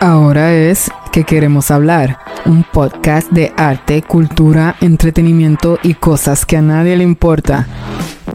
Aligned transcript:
Ahora 0.00 0.54
es 0.54 0.92
que 1.10 1.24
queremos 1.24 1.72
hablar, 1.72 2.18
un 2.46 2.62
podcast 2.62 3.32
de 3.32 3.52
arte, 3.56 4.00
cultura, 4.02 4.76
entretenimiento 4.80 5.80
y 5.82 5.94
cosas 5.94 6.46
que 6.46 6.56
a 6.56 6.62
nadie 6.62 6.96
le 6.96 7.02
importa. 7.02 7.66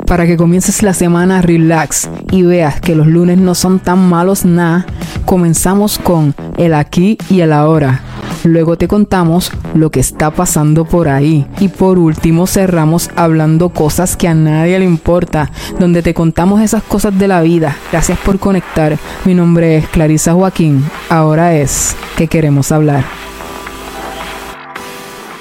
Para 0.05 0.25
que 0.25 0.35
comiences 0.35 0.83
la 0.83 0.93
semana 0.93 1.41
relax 1.41 2.09
y 2.31 2.43
veas 2.43 2.81
que 2.81 2.95
los 2.95 3.07
lunes 3.07 3.37
no 3.37 3.55
son 3.55 3.79
tan 3.79 4.09
malos 4.09 4.43
nada, 4.43 4.85
comenzamos 5.25 5.99
con 5.99 6.35
el 6.57 6.73
aquí 6.73 7.17
y 7.29 7.39
el 7.39 7.53
ahora 7.53 8.01
Luego 8.43 8.77
te 8.77 8.89
contamos 8.89 9.51
lo 9.73 9.89
que 9.89 10.01
está 10.01 10.31
pasando 10.31 10.83
por 10.83 11.07
ahí. 11.07 11.45
Y 11.59 11.69
por 11.69 11.97
último 11.97 12.45
cerramos 12.45 13.09
hablando 13.15 13.69
cosas 13.69 14.17
que 14.17 14.27
a 14.27 14.33
nadie 14.33 14.79
le 14.79 14.85
importa, 14.85 15.49
donde 15.79 16.01
te 16.01 16.13
contamos 16.13 16.61
esas 16.61 16.83
cosas 16.83 17.17
de 17.17 17.29
la 17.29 17.41
vida. 17.41 17.77
Gracias 17.91 18.19
por 18.19 18.39
conectar. 18.39 18.97
Mi 19.23 19.33
nombre 19.33 19.77
es 19.77 19.87
Clarisa 19.87 20.33
Joaquín. 20.33 20.83
Ahora 21.09 21.55
es 21.55 21.95
que 22.17 22.27
queremos 22.27 22.71
hablar. 22.73 23.05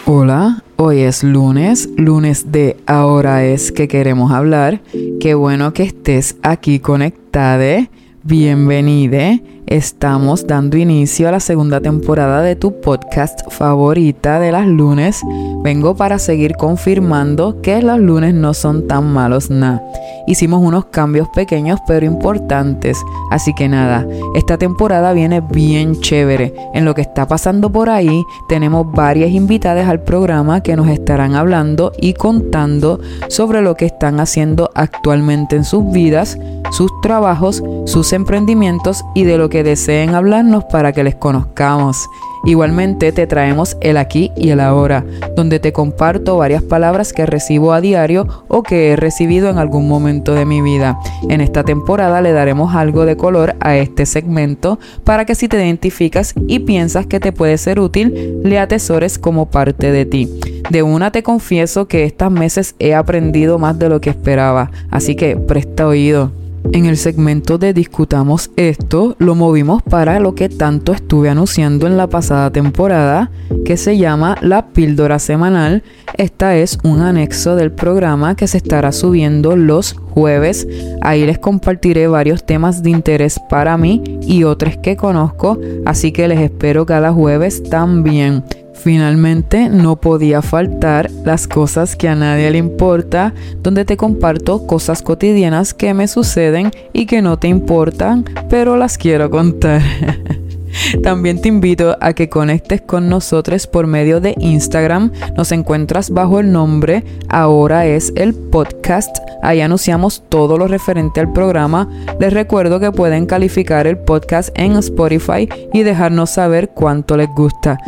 Hola, 0.04 0.62
hoy 0.76 1.00
es 1.00 1.24
lunes, 1.24 1.88
lunes 1.96 2.52
de 2.52 2.76
Ahora 2.86 3.44
es 3.44 3.72
que 3.72 3.88
queremos 3.88 4.30
hablar. 4.30 4.80
Qué 5.20 5.34
bueno 5.34 5.72
que 5.72 5.82
estés 5.82 6.36
aquí 6.42 6.78
conectada. 6.78 7.88
Bienvenide 8.24 9.42
Estamos 9.66 10.46
dando 10.46 10.76
inicio 10.76 11.28
a 11.28 11.32
la 11.32 11.40
segunda 11.40 11.80
temporada 11.80 12.42
de 12.42 12.56
tu 12.56 12.80
podcast 12.80 13.40
favorita 13.50 14.40
de 14.40 14.52
las 14.52 14.66
lunes. 14.66 15.22
Vengo 15.62 15.94
para 15.94 16.18
seguir 16.18 16.56
confirmando 16.56 17.62
que 17.62 17.80
los 17.80 17.98
lunes 17.98 18.34
no 18.34 18.54
son 18.54 18.86
tan 18.88 19.12
malos 19.12 19.50
nada. 19.50 19.82
Hicimos 20.26 20.62
unos 20.62 20.86
cambios 20.86 21.28
pequeños 21.28 21.80
pero 21.86 22.04
importantes. 22.04 22.98
Así 23.30 23.54
que 23.54 23.68
nada, 23.68 24.06
esta 24.34 24.58
temporada 24.58 25.12
viene 25.12 25.40
bien 25.40 26.00
chévere. 26.00 26.54
En 26.74 26.84
lo 26.84 26.94
que 26.94 27.02
está 27.02 27.26
pasando 27.26 27.70
por 27.70 27.88
ahí, 27.88 28.24
tenemos 28.48 28.90
varias 28.92 29.30
invitadas 29.30 29.88
al 29.88 30.02
programa 30.02 30.62
que 30.62 30.76
nos 30.76 30.88
estarán 30.88 31.34
hablando 31.34 31.92
y 31.98 32.14
contando 32.14 33.00
sobre 33.28 33.62
lo 33.62 33.74
que 33.76 33.86
están 33.86 34.20
haciendo 34.20 34.70
actualmente 34.74 35.56
en 35.56 35.64
sus 35.64 35.90
vidas, 35.92 36.38
sus 36.72 36.90
trabajos, 37.00 37.62
sus 37.86 38.12
emprendimientos 38.12 39.04
y 39.14 39.24
de 39.24 39.38
lo 39.38 39.48
que 39.48 39.51
deseen 39.62 40.14
hablarnos 40.14 40.64
para 40.64 40.92
que 40.92 41.04
les 41.04 41.14
conozcamos. 41.14 42.08
Igualmente 42.44 43.12
te 43.12 43.28
traemos 43.28 43.76
el 43.80 43.96
aquí 43.96 44.32
y 44.36 44.50
el 44.50 44.58
ahora, 44.58 45.04
donde 45.36 45.60
te 45.60 45.72
comparto 45.72 46.38
varias 46.38 46.62
palabras 46.62 47.12
que 47.12 47.24
recibo 47.24 47.72
a 47.72 47.80
diario 47.80 48.26
o 48.48 48.64
que 48.64 48.90
he 48.90 48.96
recibido 48.96 49.48
en 49.48 49.58
algún 49.58 49.88
momento 49.88 50.34
de 50.34 50.44
mi 50.44 50.60
vida. 50.60 50.98
En 51.28 51.40
esta 51.40 51.62
temporada 51.62 52.20
le 52.20 52.32
daremos 52.32 52.74
algo 52.74 53.06
de 53.06 53.16
color 53.16 53.54
a 53.60 53.76
este 53.76 54.06
segmento 54.06 54.80
para 55.04 55.24
que 55.24 55.36
si 55.36 55.46
te 55.46 55.56
identificas 55.64 56.34
y 56.48 56.58
piensas 56.60 57.06
que 57.06 57.20
te 57.20 57.30
puede 57.30 57.58
ser 57.58 57.78
útil, 57.78 58.40
le 58.42 58.58
atesores 58.58 59.18
como 59.20 59.46
parte 59.46 59.92
de 59.92 60.04
ti. 60.04 60.28
De 60.68 60.82
una 60.82 61.12
te 61.12 61.22
confieso 61.22 61.86
que 61.86 62.04
estos 62.04 62.32
meses 62.32 62.74
he 62.80 62.94
aprendido 62.94 63.58
más 63.58 63.78
de 63.78 63.88
lo 63.88 64.00
que 64.00 64.10
esperaba, 64.10 64.72
así 64.90 65.14
que 65.14 65.36
presta 65.36 65.86
oído. 65.86 66.32
En 66.70 66.86
el 66.86 66.96
segmento 66.96 67.58
de 67.58 67.74
Discutamos 67.74 68.50
esto, 68.56 69.16
lo 69.18 69.34
movimos 69.34 69.82
para 69.82 70.20
lo 70.20 70.34
que 70.34 70.48
tanto 70.48 70.92
estuve 70.92 71.28
anunciando 71.28 71.86
en 71.86 71.96
la 71.96 72.06
pasada 72.06 72.50
temporada, 72.50 73.30
que 73.64 73.76
se 73.76 73.98
llama 73.98 74.36
La 74.40 74.68
Píldora 74.68 75.18
Semanal. 75.18 75.82
Esta 76.16 76.56
es 76.56 76.78
un 76.84 77.00
anexo 77.00 77.56
del 77.56 77.72
programa 77.72 78.36
que 78.36 78.46
se 78.46 78.58
estará 78.58 78.92
subiendo 78.92 79.56
los 79.56 79.92
jueves. 79.92 80.66
Ahí 81.02 81.26
les 81.26 81.38
compartiré 81.38 82.06
varios 82.06 82.46
temas 82.46 82.82
de 82.82 82.90
interés 82.90 83.40
para 83.50 83.76
mí 83.76 84.02
y 84.22 84.44
otros 84.44 84.76
que 84.76 84.96
conozco, 84.96 85.58
así 85.84 86.12
que 86.12 86.28
les 86.28 86.40
espero 86.40 86.86
cada 86.86 87.12
jueves 87.12 87.62
también. 87.64 88.44
Finalmente, 88.82 89.68
no 89.68 89.94
podía 89.96 90.42
faltar 90.42 91.08
las 91.24 91.46
cosas 91.46 91.94
que 91.94 92.08
a 92.08 92.16
nadie 92.16 92.50
le 92.50 92.58
importa, 92.58 93.32
donde 93.62 93.84
te 93.84 93.96
comparto 93.96 94.66
cosas 94.66 95.02
cotidianas 95.02 95.72
que 95.72 95.94
me 95.94 96.08
suceden 96.08 96.72
y 96.92 97.06
que 97.06 97.22
no 97.22 97.38
te 97.38 97.46
importan, 97.46 98.24
pero 98.50 98.76
las 98.76 98.98
quiero 98.98 99.30
contar. 99.30 99.82
También 101.02 101.40
te 101.40 101.48
invito 101.48 101.96
a 102.00 102.12
que 102.12 102.28
conectes 102.28 102.80
con 102.80 103.08
nosotros 103.08 103.68
por 103.68 103.86
medio 103.86 104.20
de 104.20 104.34
Instagram. 104.38 105.12
Nos 105.36 105.52
encuentras 105.52 106.10
bajo 106.10 106.40
el 106.40 106.50
nombre 106.50 107.04
Ahora 107.28 107.86
es 107.86 108.12
el 108.16 108.34
podcast. 108.34 109.16
Ahí 109.42 109.60
anunciamos 109.60 110.24
todo 110.28 110.58
lo 110.58 110.66
referente 110.66 111.20
al 111.20 111.32
programa. 111.32 111.88
Les 112.18 112.32
recuerdo 112.32 112.80
que 112.80 112.90
pueden 112.90 113.26
calificar 113.26 113.86
el 113.86 113.98
podcast 113.98 114.50
en 114.54 114.72
Spotify 114.76 115.48
y 115.72 115.82
dejarnos 115.82 116.30
saber 116.30 116.70
cuánto 116.70 117.16
les 117.16 117.28
gusta. 117.28 117.78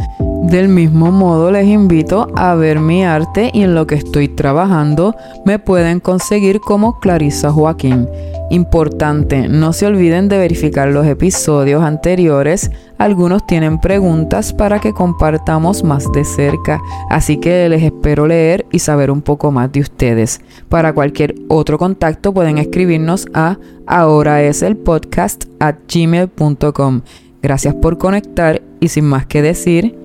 Del 0.45 0.69
mismo 0.69 1.11
modo 1.11 1.51
les 1.51 1.67
invito 1.67 2.29
a 2.37 2.55
ver 2.55 2.79
mi 2.79 3.03
arte 3.03 3.51
y 3.55 3.63
en 3.63 3.75
lo 3.75 3.87
que 3.87 3.95
estoy 3.95 4.29
trabajando 4.29 5.17
me 5.47 5.59
pueden 5.59 6.01
conseguir 6.01 6.61
como 6.61 7.01
Clarisa 7.01 7.51
Joaquín. 7.51 8.07
Importante, 8.51 9.49
no 9.49 9.73
se 9.73 9.87
olviden 9.87 10.29
de 10.29 10.37
verificar 10.37 10.89
los 10.89 11.07
episodios 11.07 11.83
anteriores. 11.83 12.71
Algunos 12.99 13.47
tienen 13.47 13.81
preguntas 13.81 14.53
para 14.53 14.81
que 14.81 14.93
compartamos 14.93 15.83
más 15.83 16.13
de 16.13 16.25
cerca, 16.27 16.79
así 17.09 17.39
que 17.39 17.67
les 17.71 17.83
espero 17.83 18.27
leer 18.27 18.67
y 18.71 18.81
saber 18.81 19.11
un 19.11 19.23
poco 19.23 19.51
más 19.51 19.73
de 19.73 19.81
ustedes. 19.81 20.43
Para 20.69 20.93
cualquier 20.93 21.35
otro 21.49 21.79
contacto 21.79 22.35
pueden 22.35 22.59
escribirnos 22.59 23.27
a 23.33 23.57
ahora 23.87 24.43
es 24.43 24.61
el 24.61 24.77
podcast 24.77 25.47
at 25.59 25.77
gmail.com. 25.93 27.01
Gracias 27.43 27.75
por 27.75 27.97
conectar 27.97 28.61
y 28.79 28.89
sin 28.89 29.07
más 29.07 29.25
que 29.25 29.41
decir, 29.41 30.04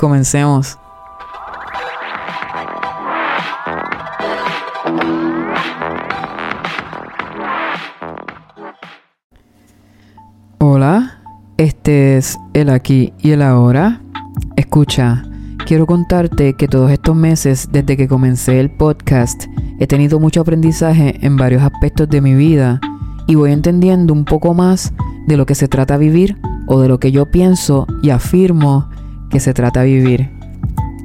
Comencemos. 0.00 0.78
Hola, 10.58 11.20
este 11.58 12.16
es 12.16 12.38
el 12.54 12.70
aquí 12.70 13.12
y 13.18 13.32
el 13.32 13.42
ahora. 13.42 14.00
Escucha, 14.56 15.22
quiero 15.66 15.84
contarte 15.84 16.54
que 16.54 16.66
todos 16.66 16.90
estos 16.90 17.14
meses 17.14 17.68
desde 17.70 17.98
que 17.98 18.08
comencé 18.08 18.58
el 18.58 18.70
podcast 18.70 19.44
he 19.80 19.86
tenido 19.86 20.18
mucho 20.18 20.40
aprendizaje 20.40 21.18
en 21.20 21.36
varios 21.36 21.62
aspectos 21.62 22.08
de 22.08 22.22
mi 22.22 22.34
vida 22.34 22.80
y 23.26 23.34
voy 23.34 23.52
entendiendo 23.52 24.14
un 24.14 24.24
poco 24.24 24.54
más 24.54 24.94
de 25.26 25.36
lo 25.36 25.44
que 25.44 25.54
se 25.54 25.68
trata 25.68 25.98
vivir 25.98 26.38
o 26.66 26.80
de 26.80 26.88
lo 26.88 26.98
que 26.98 27.12
yo 27.12 27.30
pienso 27.30 27.86
y 28.02 28.08
afirmo 28.08 28.88
que 29.30 29.40
se 29.40 29.54
trata 29.54 29.82
vivir. 29.82 30.30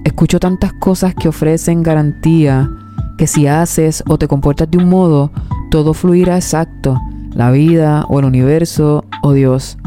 Escucho 0.04 0.40
tantas 0.40 0.74
cosas 0.74 1.16
que 1.16 1.30
ofrecen 1.30 1.84
garantía 1.84 2.70
que 3.18 3.28
si 3.28 3.48
haces 3.48 4.04
o 4.08 4.18
te 4.18 4.28
comportas 4.28 4.70
de 4.70 4.78
un 4.78 4.90
modo, 4.90 5.32
todo 5.72 5.94
fluirá 5.94 6.36
exacto, 6.36 7.00
la 7.34 7.52
vida 7.52 8.06
o 8.10 8.20
el 8.20 8.26
universo 8.26 9.06
o 9.22 9.34
Dios. 9.34 9.78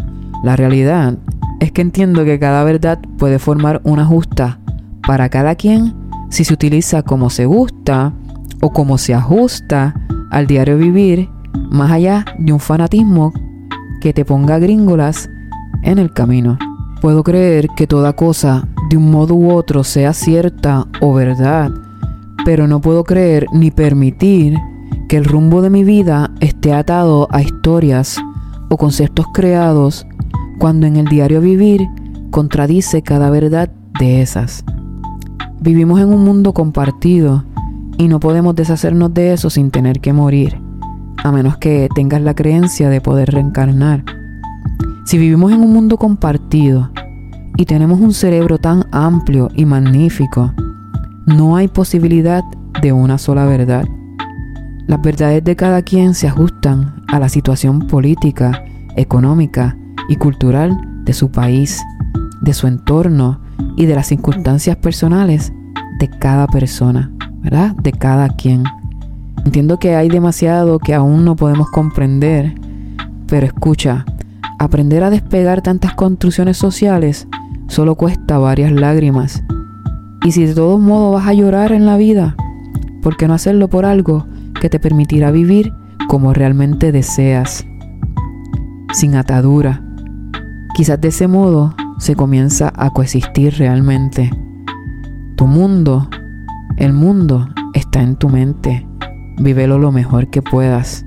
La 0.43 0.57
realidad 0.57 1.19
es 1.61 1.73
que 1.73 1.83
entiendo 1.83 2.25
que 2.25 2.39
cada 2.39 2.65
verdad 2.65 2.99
puede 3.19 3.39
formar 3.39 3.81
una 3.85 4.05
justa 4.05 4.59
para 5.07 5.29
cada 5.29 5.55
quien 5.55 5.95
si 6.31 6.45
se 6.45 6.55
utiliza 6.55 7.03
como 7.03 7.31
se 7.31 7.47
gusta 7.47 8.13
o 8.61 8.71
como 8.71 8.99
se 8.99 9.15
ajusta 9.15 9.95
al 10.31 10.47
diario 10.47 10.77
vivir, 10.77 11.29
más 11.71 11.91
allá 11.91 12.25
de 12.39 12.53
un 12.53 12.61
fanatismo 12.61 13.33
que 14.01 14.13
te 14.13 14.25
ponga 14.25 14.59
gringolas 14.59 15.29
en 15.83 15.99
el 15.99 16.13
camino. 16.13 16.59
Puedo 17.01 17.23
creer 17.23 17.69
que 17.77 17.87
toda 17.87 18.15
cosa 18.15 18.67
de 18.91 18.97
un 18.97 19.11
modo 19.11 19.35
u 19.35 19.53
otro 19.53 19.85
sea 19.85 20.13
cierta 20.13 20.87
o 21.01 21.15
verdad, 21.15 21.71
pero 22.45 22.67
no 22.67 22.81
puedo 22.81 23.05
creer 23.05 23.47
ni 23.53 23.71
permitir 23.71 24.57
que 25.09 25.17
el 25.17 25.25
rumbo 25.25 25.63
de 25.63 25.71
mi 25.71 25.85
vida 25.85 26.31
esté 26.41 26.73
atado 26.73 27.29
a 27.31 27.41
historias 27.41 28.19
o 28.69 28.77
conceptos 28.77 29.27
creados 29.33 30.07
cuando 30.59 30.87
en 30.87 30.97
el 30.97 31.07
diario 31.07 31.41
vivir 31.41 31.87
contradice 32.31 33.03
cada 33.03 33.31
verdad 33.31 33.71
de 34.01 34.21
esas. 34.21 34.65
Vivimos 35.61 36.01
en 36.01 36.09
un 36.09 36.25
mundo 36.25 36.53
compartido 36.53 37.45
y 37.97 38.09
no 38.09 38.19
podemos 38.19 38.57
deshacernos 38.57 39.15
de 39.15 39.35
eso 39.35 39.51
sin 39.51 39.71
tener 39.71 40.01
que 40.01 40.13
morir, 40.13 40.61
a 41.23 41.31
menos 41.31 41.59
que 41.59 41.89
tengas 41.95 42.23
la 42.23 42.35
creencia 42.35 42.89
de 42.89 43.01
poder 43.01 43.31
reencarnar. 43.31 44.18
Si 45.09 45.17
vivimos 45.17 45.53
en 45.53 45.63
un 45.63 45.73
mundo 45.73 45.97
compartido 45.97 46.91
y 47.57 47.65
tenemos 47.65 47.99
un 47.99 48.13
cerebro 48.13 48.59
tan 48.59 48.85
amplio 48.93 49.49
y 49.55 49.65
magnífico, 49.65 50.53
no 51.25 51.57
hay 51.57 51.67
posibilidad 51.67 52.45
de 52.83 52.93
una 52.93 53.17
sola 53.17 53.47
verdad. 53.47 53.87
Las 54.87 55.01
verdades 55.01 55.43
de 55.45 55.57
cada 55.57 55.81
quien 55.81 56.13
se 56.13 56.29
ajustan 56.29 57.05
a 57.09 57.19
la 57.19 57.31
situación 57.31 57.87
política, 57.87 58.63
económica 58.97 59.79
y 60.11 60.17
cultural 60.17 60.79
de 61.05 61.15
su 61.15 61.31
país, 61.31 61.83
de 62.43 62.53
su 62.53 62.67
entorno 62.67 63.41
y 63.79 63.87
de 63.87 63.95
las 63.95 64.09
circunstancias 64.09 64.77
personales 64.77 65.55
de 66.01 66.11
cada 66.19 66.47
persona, 66.49 67.11
¿verdad? 67.41 67.75
De 67.77 67.93
cada 67.93 68.29
quien. 68.29 68.63
Entiendo 69.47 69.79
que 69.79 69.97
hay 69.97 70.11
demasiado 70.11 70.79
que 70.79 70.93
aún 70.93 71.25
no 71.25 71.35
podemos 71.35 71.71
comprender, 71.71 72.55
pero 73.27 73.47
escucha, 73.47 74.05
aprender 74.59 75.05
a 75.05 75.11
despegar 75.11 75.63
tantas 75.63 75.95
construcciones 75.95 76.57
sociales 76.57 77.29
solo 77.69 77.95
cuesta 77.95 78.39
varias 78.39 78.73
lágrimas. 78.73 79.43
Y 80.25 80.33
si 80.33 80.47
de 80.47 80.55
todos 80.55 80.81
modos 80.81 81.15
vas 81.15 81.29
a 81.29 81.35
llorar 81.35 81.73
en 81.73 81.87
la 81.87 81.97
vida, 81.97 82.35
¿por 83.03 83.17
qué 83.17 83.29
no 83.29 83.35
hacerlo 83.35 83.69
por 83.69 83.85
algo 83.85 84.27
que 84.61 84.69
te 84.69 84.81
permitirá 84.81 85.31
vivir 85.31 85.73
como 86.09 86.33
realmente 86.35 86.93
deseas? 86.93 87.65
Sin 88.93 89.15
atadura. 89.15 89.83
Quizás 90.75 91.01
de 91.01 91.09
ese 91.09 91.29
modo 91.29 91.75
se 91.99 92.17
comienza 92.17 92.73
a 92.75 92.91
coexistir 92.91 93.55
realmente. 93.59 94.31
Tu 95.37 95.47
mundo, 95.47 96.09
el 96.77 96.93
mundo 96.93 97.49
está 97.75 98.03
en 98.03 98.17
tu 98.17 98.29
mente. 98.29 98.87
Vívelo 99.39 99.79
lo 99.79 99.93
mejor 99.93 100.31
que 100.31 100.43
puedas. 100.43 101.05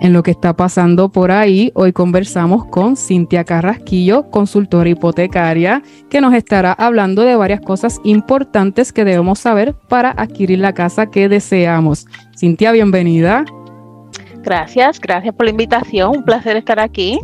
En 0.00 0.12
lo 0.12 0.22
que 0.22 0.30
está 0.30 0.54
pasando 0.54 1.08
por 1.08 1.32
ahí, 1.32 1.72
hoy 1.74 1.92
conversamos 1.92 2.64
con 2.66 2.96
Cintia 2.96 3.42
Carrasquillo, 3.42 4.30
consultora 4.30 4.88
hipotecaria, 4.88 5.82
que 6.08 6.20
nos 6.20 6.34
estará 6.34 6.72
hablando 6.72 7.22
de 7.22 7.34
varias 7.34 7.60
cosas 7.60 8.00
importantes 8.04 8.92
que 8.92 9.04
debemos 9.04 9.40
saber 9.40 9.74
para 9.88 10.10
adquirir 10.12 10.60
la 10.60 10.72
casa 10.72 11.10
que 11.10 11.28
deseamos. 11.28 12.06
Cintia, 12.38 12.70
bienvenida. 12.70 13.44
Gracias, 14.44 15.00
gracias 15.00 15.34
por 15.34 15.46
la 15.46 15.50
invitación, 15.50 16.16
un 16.18 16.24
placer 16.24 16.56
estar 16.56 16.78
aquí. 16.78 17.18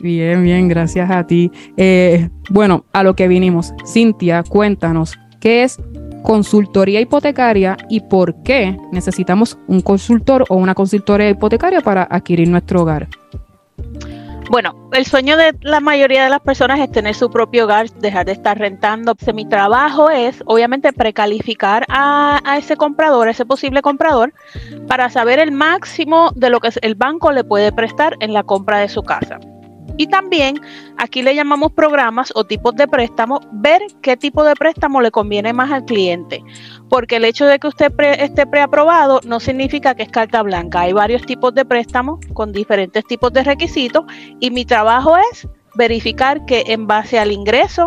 Bien, 0.00 0.42
bien, 0.44 0.68
gracias 0.68 1.10
a 1.10 1.26
ti. 1.26 1.50
Eh, 1.76 2.30
bueno, 2.48 2.84
a 2.92 3.02
lo 3.02 3.16
que 3.16 3.26
vinimos. 3.26 3.74
Cintia, 3.84 4.44
cuéntanos, 4.44 5.18
¿qué 5.40 5.64
es 5.64 5.78
consultoría 6.22 7.00
hipotecaria 7.00 7.76
y 7.88 8.00
por 8.00 8.42
qué 8.42 8.76
necesitamos 8.92 9.58
un 9.66 9.80
consultor 9.80 10.44
o 10.48 10.56
una 10.56 10.74
consultoría 10.74 11.30
hipotecaria 11.30 11.80
para 11.80 12.06
adquirir 12.10 12.48
nuestro 12.48 12.82
hogar. 12.82 13.08
Bueno, 14.50 14.74
el 14.92 15.06
sueño 15.06 15.36
de 15.36 15.54
la 15.60 15.78
mayoría 15.78 16.24
de 16.24 16.30
las 16.30 16.40
personas 16.40 16.80
es 16.80 16.90
tener 16.90 17.14
su 17.14 17.30
propio 17.30 17.64
hogar, 17.64 17.88
dejar 18.00 18.26
de 18.26 18.32
estar 18.32 18.58
rentando. 18.58 19.14
Mi 19.32 19.48
trabajo 19.48 20.10
es, 20.10 20.42
obviamente, 20.44 20.92
precalificar 20.92 21.84
a, 21.88 22.40
a 22.44 22.58
ese 22.58 22.76
comprador, 22.76 23.28
a 23.28 23.30
ese 23.30 23.46
posible 23.46 23.80
comprador, 23.80 24.34
para 24.88 25.08
saber 25.08 25.38
el 25.38 25.52
máximo 25.52 26.32
de 26.34 26.50
lo 26.50 26.58
que 26.58 26.70
el 26.82 26.96
banco 26.96 27.30
le 27.30 27.44
puede 27.44 27.70
prestar 27.70 28.16
en 28.18 28.32
la 28.32 28.42
compra 28.42 28.80
de 28.80 28.88
su 28.88 29.04
casa. 29.04 29.38
Y 30.00 30.06
también 30.06 30.58
aquí 30.96 31.20
le 31.20 31.34
llamamos 31.34 31.72
programas 31.72 32.32
o 32.34 32.44
tipos 32.44 32.74
de 32.74 32.88
préstamo, 32.88 33.38
ver 33.52 33.82
qué 34.00 34.16
tipo 34.16 34.42
de 34.44 34.54
préstamo 34.54 35.02
le 35.02 35.10
conviene 35.10 35.52
más 35.52 35.70
al 35.70 35.84
cliente. 35.84 36.42
Porque 36.88 37.16
el 37.16 37.26
hecho 37.26 37.44
de 37.44 37.58
que 37.58 37.68
usted 37.68 37.92
esté 38.18 38.46
preaprobado 38.46 39.20
no 39.26 39.40
significa 39.40 39.94
que 39.94 40.04
es 40.04 40.08
carta 40.08 40.40
blanca. 40.40 40.80
Hay 40.80 40.94
varios 40.94 41.26
tipos 41.26 41.54
de 41.54 41.66
préstamos 41.66 42.18
con 42.32 42.50
diferentes 42.50 43.04
tipos 43.04 43.30
de 43.34 43.44
requisitos 43.44 44.06
y 44.40 44.50
mi 44.50 44.64
trabajo 44.64 45.18
es 45.32 45.46
verificar 45.74 46.46
que 46.46 46.64
en 46.68 46.86
base 46.86 47.18
al 47.18 47.30
ingreso, 47.30 47.86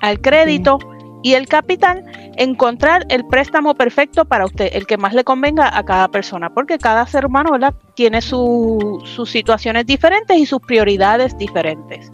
al 0.00 0.20
crédito, 0.20 0.78
y 1.22 1.34
el 1.34 1.48
capital, 1.48 2.04
encontrar 2.36 3.04
el 3.08 3.24
préstamo 3.26 3.74
perfecto 3.74 4.24
para 4.24 4.44
usted, 4.44 4.70
el 4.72 4.86
que 4.86 4.96
más 4.96 5.14
le 5.14 5.24
convenga 5.24 5.76
a 5.76 5.84
cada 5.84 6.08
persona, 6.08 6.52
porque 6.52 6.78
cada 6.78 7.06
ser 7.06 7.26
humano 7.26 7.50
tiene 7.94 8.20
sus 8.20 9.02
situaciones 9.26 9.86
diferentes 9.86 10.36
y 10.36 10.46
sus 10.46 10.60
prioridades 10.60 11.36
diferentes. 11.38 12.10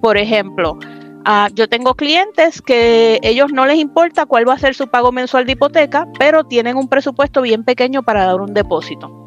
por 0.00 0.16
ejemplo, 0.16 0.78
ah, 1.26 1.48
yo 1.54 1.68
tengo 1.68 1.94
clientes 1.94 2.62
que 2.62 3.18
ellos 3.22 3.52
no 3.52 3.66
les 3.66 3.78
importa 3.78 4.24
cuál 4.24 4.48
va 4.48 4.54
a 4.54 4.58
ser 4.58 4.74
su 4.74 4.88
pago 4.88 5.12
mensual 5.12 5.44
de 5.44 5.52
hipoteca, 5.52 6.08
pero 6.18 6.44
tienen 6.44 6.76
un 6.76 6.88
presupuesto 6.88 7.42
bien 7.42 7.64
pequeño 7.64 8.02
para 8.02 8.24
dar 8.24 8.40
un 8.40 8.54
depósito. 8.54 9.25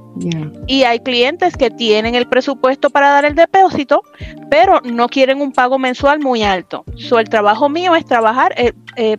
Y 0.67 0.83
hay 0.83 0.99
clientes 0.99 1.55
que 1.55 1.69
tienen 1.69 2.15
el 2.15 2.27
presupuesto 2.27 2.89
para 2.89 3.09
dar 3.09 3.25
el 3.25 3.35
depósito, 3.35 4.03
pero 4.49 4.81
no 4.81 5.07
quieren 5.07 5.41
un 5.41 5.51
pago 5.51 5.79
mensual 5.79 6.19
muy 6.19 6.43
alto. 6.43 6.83
So, 6.95 7.19
el 7.19 7.29
trabajo 7.29 7.69
mío 7.69 7.95
es 7.95 8.05
trabajar 8.05 8.53
eh, 8.57 8.73
eh, 8.95 9.17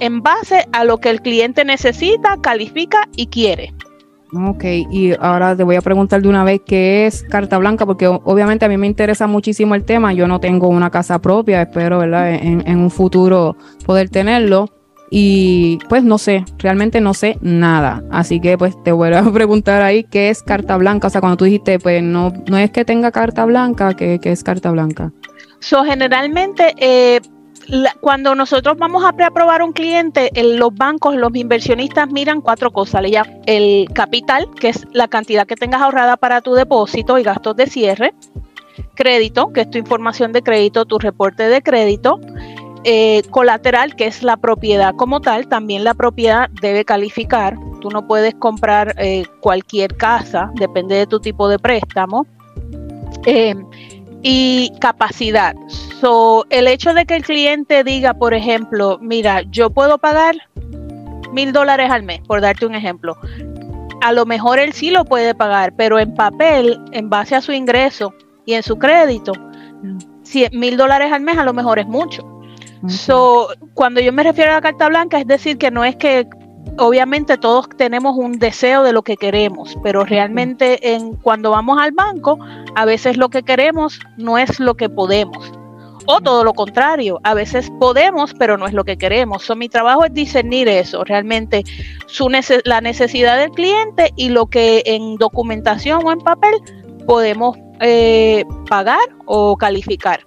en 0.00 0.22
base 0.22 0.66
a 0.72 0.84
lo 0.84 0.98
que 0.98 1.10
el 1.10 1.20
cliente 1.20 1.64
necesita, 1.64 2.36
califica 2.40 3.08
y 3.16 3.26
quiere. 3.26 3.72
Ok, 4.34 4.64
y 4.64 5.14
ahora 5.20 5.56
te 5.56 5.64
voy 5.64 5.76
a 5.76 5.80
preguntar 5.80 6.20
de 6.20 6.28
una 6.28 6.44
vez 6.44 6.60
qué 6.66 7.06
es 7.06 7.22
carta 7.22 7.56
blanca, 7.56 7.86
porque 7.86 8.06
obviamente 8.06 8.66
a 8.66 8.68
mí 8.68 8.76
me 8.76 8.86
interesa 8.86 9.26
muchísimo 9.26 9.74
el 9.74 9.84
tema. 9.84 10.12
Yo 10.12 10.28
no 10.28 10.38
tengo 10.38 10.68
una 10.68 10.90
casa 10.90 11.18
propia, 11.18 11.62
espero, 11.62 11.98
¿verdad? 11.98 12.34
en 12.34 12.78
un 12.78 12.90
futuro 12.90 13.56
poder 13.86 14.10
tenerlo 14.10 14.68
y 15.10 15.78
pues 15.88 16.04
no 16.04 16.18
sé, 16.18 16.44
realmente 16.58 17.00
no 17.00 17.14
sé 17.14 17.38
nada. 17.40 18.02
Así 18.10 18.40
que 18.40 18.58
pues 18.58 18.80
te 18.82 18.92
voy 18.92 19.12
a 19.12 19.22
preguntar 19.32 19.82
ahí 19.82 20.04
qué 20.04 20.30
es 20.30 20.42
carta 20.42 20.76
blanca. 20.76 21.06
O 21.06 21.10
sea, 21.10 21.20
cuando 21.20 21.36
tú 21.36 21.44
dijiste, 21.44 21.78
pues 21.78 22.02
no, 22.02 22.32
no 22.48 22.58
es 22.58 22.70
que 22.70 22.84
tenga 22.84 23.10
carta 23.10 23.44
blanca, 23.44 23.94
¿qué, 23.94 24.18
es 24.22 24.44
carta 24.44 24.70
blanca? 24.70 25.12
So, 25.60 25.82
generalmente, 25.84 26.74
eh, 26.78 27.20
cuando 28.00 28.34
nosotros 28.34 28.76
vamos 28.78 29.04
a 29.04 29.12
preaprobar 29.12 29.62
un 29.62 29.72
cliente, 29.72 30.30
los 30.36 30.74
bancos, 30.74 31.16
los 31.16 31.34
inversionistas 31.34 32.10
miran 32.10 32.40
cuatro 32.40 32.70
cosas. 32.70 33.02
Le 33.02 33.20
el 33.46 33.88
capital, 33.92 34.48
que 34.60 34.68
es 34.68 34.86
la 34.92 35.08
cantidad 35.08 35.46
que 35.46 35.56
tengas 35.56 35.82
ahorrada 35.82 36.16
para 36.16 36.40
tu 36.40 36.54
depósito 36.54 37.18
y 37.18 37.22
gastos 37.22 37.56
de 37.56 37.66
cierre. 37.66 38.14
Crédito, 38.94 39.52
que 39.52 39.62
es 39.62 39.70
tu 39.70 39.78
información 39.78 40.32
de 40.32 40.42
crédito, 40.42 40.84
tu 40.84 40.98
reporte 40.98 41.48
de 41.48 41.62
crédito 41.62 42.20
eh, 42.90 43.22
colateral, 43.28 43.94
que 43.96 44.06
es 44.06 44.22
la 44.22 44.38
propiedad 44.38 44.94
como 44.96 45.20
tal, 45.20 45.46
también 45.46 45.84
la 45.84 45.92
propiedad 45.92 46.48
debe 46.62 46.86
calificar. 46.86 47.54
Tú 47.82 47.90
no 47.90 48.06
puedes 48.06 48.34
comprar 48.36 48.94
eh, 48.96 49.26
cualquier 49.40 49.94
casa, 49.94 50.50
depende 50.54 50.94
de 50.94 51.06
tu 51.06 51.20
tipo 51.20 51.50
de 51.50 51.58
préstamo. 51.58 52.26
Eh, 53.26 53.54
y 54.22 54.72
capacidad. 54.80 55.54
So, 56.00 56.46
el 56.48 56.66
hecho 56.66 56.94
de 56.94 57.04
que 57.04 57.16
el 57.16 57.24
cliente 57.24 57.84
diga, 57.84 58.14
por 58.14 58.32
ejemplo, 58.32 58.98
mira, 59.02 59.42
yo 59.50 59.68
puedo 59.68 59.98
pagar 59.98 60.36
mil 61.34 61.52
dólares 61.52 61.90
al 61.90 62.04
mes, 62.04 62.22
por 62.26 62.40
darte 62.40 62.64
un 62.64 62.74
ejemplo. 62.74 63.18
A 64.00 64.12
lo 64.12 64.24
mejor 64.24 64.58
él 64.60 64.72
sí 64.72 64.90
lo 64.90 65.04
puede 65.04 65.34
pagar, 65.34 65.74
pero 65.76 65.98
en 65.98 66.14
papel, 66.14 66.80
en 66.92 67.10
base 67.10 67.36
a 67.36 67.42
su 67.42 67.52
ingreso 67.52 68.14
y 68.46 68.54
en 68.54 68.62
su 68.62 68.78
crédito, 68.78 69.34
mil 70.52 70.78
dólares 70.78 71.12
al 71.12 71.20
mes 71.20 71.36
a 71.36 71.44
lo 71.44 71.52
mejor 71.52 71.78
es 71.80 71.86
mucho. 71.86 72.37
So, 72.86 73.48
cuando 73.74 74.00
yo 74.00 74.12
me 74.12 74.22
refiero 74.22 74.52
a 74.52 74.54
la 74.54 74.60
carta 74.60 74.88
blanca, 74.88 75.18
es 75.18 75.26
decir, 75.26 75.58
que 75.58 75.70
no 75.70 75.84
es 75.84 75.96
que 75.96 76.28
obviamente 76.78 77.36
todos 77.36 77.68
tenemos 77.76 78.16
un 78.16 78.38
deseo 78.38 78.82
de 78.82 78.92
lo 78.92 79.02
que 79.02 79.16
queremos, 79.16 79.76
pero 79.82 80.04
realmente 80.04 80.94
en, 80.94 81.14
cuando 81.16 81.50
vamos 81.50 81.78
al 81.80 81.92
banco, 81.92 82.38
a 82.76 82.84
veces 82.84 83.16
lo 83.16 83.28
que 83.28 83.42
queremos 83.42 84.00
no 84.16 84.38
es 84.38 84.60
lo 84.60 84.74
que 84.74 84.88
podemos. 84.88 85.52
O 86.06 86.20
todo 86.20 86.42
lo 86.42 86.54
contrario, 86.54 87.20
a 87.22 87.34
veces 87.34 87.70
podemos, 87.78 88.32
pero 88.32 88.56
no 88.56 88.66
es 88.66 88.72
lo 88.72 88.84
que 88.84 88.96
queremos. 88.96 89.42
So, 89.42 89.54
mi 89.56 89.68
trabajo 89.68 90.06
es 90.06 90.14
discernir 90.14 90.66
eso, 90.68 91.04
realmente 91.04 91.64
su 92.06 92.30
la 92.64 92.80
necesidad 92.80 93.38
del 93.38 93.50
cliente 93.50 94.12
y 94.16 94.30
lo 94.30 94.46
que 94.46 94.82
en 94.86 95.16
documentación 95.16 96.06
o 96.06 96.12
en 96.12 96.20
papel 96.20 96.54
podemos 97.06 97.58
eh, 97.80 98.44
pagar 98.68 99.00
o 99.26 99.56
calificar. 99.56 100.26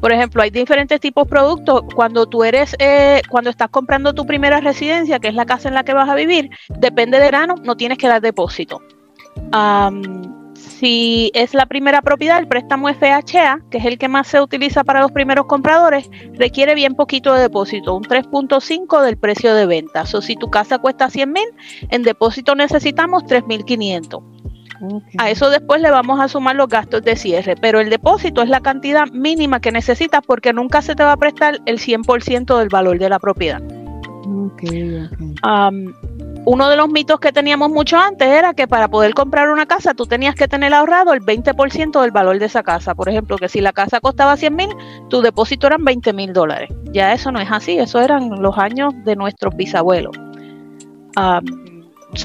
Por 0.00 0.12
ejemplo, 0.12 0.42
hay 0.42 0.50
diferentes 0.50 1.00
tipos 1.00 1.24
de 1.24 1.30
productos. 1.30 1.82
Cuando 1.94 2.26
tú 2.26 2.44
eres, 2.44 2.76
eh, 2.78 3.22
cuando 3.28 3.50
estás 3.50 3.68
comprando 3.68 4.14
tu 4.14 4.26
primera 4.26 4.60
residencia, 4.60 5.18
que 5.18 5.28
es 5.28 5.34
la 5.34 5.46
casa 5.46 5.68
en 5.68 5.74
la 5.74 5.84
que 5.84 5.94
vas 5.94 6.08
a 6.08 6.14
vivir, 6.14 6.50
depende 6.68 7.18
de 7.18 7.26
grano, 7.26 7.56
no 7.62 7.76
tienes 7.76 7.98
que 7.98 8.08
dar 8.08 8.20
depósito. 8.20 8.80
si 10.54 11.30
es 11.34 11.54
la 11.54 11.66
primera 11.66 12.02
propiedad, 12.02 12.38
el 12.38 12.46
préstamo 12.46 12.88
FHA, 12.88 13.60
que 13.70 13.78
es 13.78 13.84
el 13.84 13.98
que 13.98 14.08
más 14.08 14.28
se 14.28 14.40
utiliza 14.40 14.84
para 14.84 15.00
los 15.00 15.10
primeros 15.12 15.46
compradores, 15.46 16.10
requiere 16.34 16.74
bien 16.74 16.94
poquito 16.94 17.34
de 17.34 17.42
depósito, 17.42 17.94
un 17.94 18.04
3.5 18.04 19.02
del 19.02 19.16
precio 19.16 19.54
de 19.54 19.66
venta. 19.66 20.02
O 20.02 20.20
si 20.20 20.36
tu 20.36 20.50
casa 20.50 20.78
cuesta 20.78 21.10
100 21.10 21.32
mil, 21.32 21.48
en 21.90 22.02
depósito 22.02 22.54
necesitamos 22.54 23.24
3.500. 23.24 24.22
A 25.18 25.30
eso 25.30 25.50
después 25.50 25.80
le 25.80 25.90
vamos 25.90 26.20
a 26.20 26.28
sumar 26.28 26.56
los 26.56 26.68
gastos 26.68 27.02
de 27.02 27.16
cierre, 27.16 27.56
pero 27.60 27.80
el 27.80 27.90
depósito 27.90 28.42
es 28.42 28.48
la 28.48 28.60
cantidad 28.60 29.06
mínima 29.08 29.60
que 29.60 29.72
necesitas 29.72 30.22
porque 30.26 30.52
nunca 30.52 30.82
se 30.82 30.94
te 30.94 31.02
va 31.02 31.12
a 31.12 31.16
prestar 31.16 31.58
el 31.66 31.78
100% 31.78 32.58
del 32.58 32.68
valor 32.68 32.98
de 32.98 33.08
la 33.08 33.18
propiedad. 33.18 33.62
uno 36.44 36.68
de 36.68 36.76
los 36.76 36.88
mitos 36.88 37.20
que 37.20 37.32
teníamos 37.32 37.70
mucho 37.70 37.98
antes 37.98 38.28
era 38.28 38.54
que 38.54 38.66
para 38.66 38.88
poder 38.88 39.12
comprar 39.14 39.50
una 39.50 39.66
casa 39.66 39.94
tú 39.94 40.06
tenías 40.06 40.34
que 40.34 40.48
tener 40.48 40.72
ahorrado 40.72 41.12
el 41.12 41.20
20% 41.20 42.00
del 42.00 42.10
valor 42.10 42.38
de 42.38 42.46
esa 42.46 42.62
casa. 42.62 42.94
Por 42.94 43.08
ejemplo, 43.08 43.36
que 43.36 43.48
si 43.48 43.60
la 43.60 43.72
casa 43.72 44.00
costaba 44.00 44.36
100 44.36 44.56
mil, 44.56 44.68
tu 45.10 45.20
depósito 45.20 45.66
eran 45.66 45.84
20 45.84 46.12
mil 46.12 46.32
dólares. 46.32 46.70
Ya 46.92 47.12
eso 47.12 47.32
no 47.32 47.40
es 47.40 47.50
así, 47.50 47.78
eso 47.78 48.00
eran 48.00 48.30
los 48.40 48.56
años 48.58 48.94
de 49.04 49.16
nuestros 49.16 49.54
bisabuelos 49.56 50.16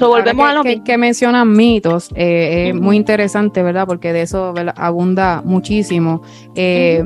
volvemos 0.00 0.48
a 0.48 0.54
lo 0.54 0.62
que, 0.62 0.82
que 0.82 0.98
mencionan 0.98 1.52
mitos, 1.52 2.10
eh, 2.14 2.68
es 2.68 2.74
muy 2.74 2.96
interesante, 2.96 3.62
¿verdad? 3.62 3.86
Porque 3.86 4.12
de 4.12 4.22
eso 4.22 4.54
abunda 4.76 5.42
muchísimo. 5.44 6.22
Eh, 6.54 7.04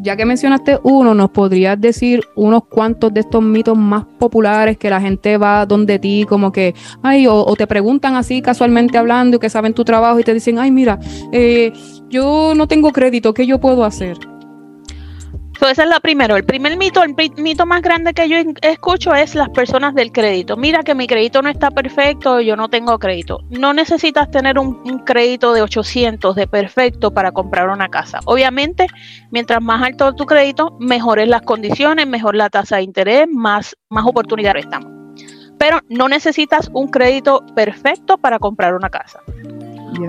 ya 0.00 0.16
que 0.16 0.24
mencionaste 0.24 0.78
uno, 0.82 1.14
¿nos 1.14 1.30
podrías 1.30 1.80
decir 1.80 2.22
unos 2.34 2.64
cuantos 2.66 3.12
de 3.14 3.20
estos 3.20 3.42
mitos 3.42 3.76
más 3.76 4.04
populares 4.18 4.76
que 4.76 4.90
la 4.90 5.00
gente 5.00 5.38
va 5.38 5.66
donde 5.66 5.98
ti, 5.98 6.26
como 6.28 6.52
que, 6.52 6.74
ay, 7.02 7.26
o, 7.26 7.54
te 7.56 7.66
preguntan 7.66 8.14
así 8.14 8.42
casualmente 8.42 8.98
hablando 8.98 9.36
y 9.36 9.40
que 9.40 9.50
saben 9.50 9.74
tu 9.74 9.84
trabajo 9.84 10.20
y 10.20 10.24
te 10.24 10.34
dicen, 10.34 10.58
ay, 10.58 10.70
mira, 10.70 10.98
eh, 11.32 11.72
yo 12.08 12.52
no 12.54 12.68
tengo 12.68 12.92
crédito, 12.92 13.32
¿qué 13.32 13.46
yo 13.46 13.58
puedo 13.58 13.84
hacer? 13.84 14.18
So, 15.58 15.68
ese 15.68 15.84
es 15.84 15.88
lo 15.88 15.98
primero. 16.00 16.36
El 16.36 16.44
primer 16.44 16.76
mito, 16.76 17.02
el 17.02 17.14
mito 17.36 17.64
más 17.64 17.80
grande 17.80 18.12
que 18.12 18.28
yo 18.28 18.36
escucho 18.60 19.14
es 19.14 19.34
las 19.34 19.48
personas 19.50 19.94
del 19.94 20.12
crédito. 20.12 20.56
Mira 20.56 20.82
que 20.82 20.94
mi 20.94 21.06
crédito 21.06 21.40
no 21.40 21.48
está 21.48 21.70
perfecto, 21.70 22.40
yo 22.40 22.56
no 22.56 22.68
tengo 22.68 22.98
crédito. 22.98 23.40
No 23.48 23.72
necesitas 23.72 24.30
tener 24.30 24.58
un, 24.58 24.76
crédito 25.04 25.54
de 25.54 25.62
800 25.62 26.34
de 26.34 26.46
perfecto 26.46 27.12
para 27.12 27.32
comprar 27.32 27.68
una 27.68 27.88
casa. 27.88 28.20
Obviamente, 28.26 28.86
mientras 29.30 29.62
más 29.62 29.82
alto 29.82 30.14
tu 30.14 30.26
crédito, 30.26 30.76
mejores 30.78 31.28
las 31.28 31.42
condiciones, 31.42 32.06
mejor 32.06 32.34
la 32.34 32.50
tasa 32.50 32.76
de 32.76 32.82
interés, 32.82 33.26
más, 33.30 33.76
más 33.88 34.04
oportunidades 34.04 34.64
estamos. 34.64 34.90
Pero 35.58 35.80
no 35.88 36.08
necesitas 36.08 36.70
un 36.74 36.88
crédito 36.88 37.44
perfecto 37.54 38.18
para 38.18 38.38
comprar 38.38 38.74
una 38.74 38.90
casa. 38.90 39.22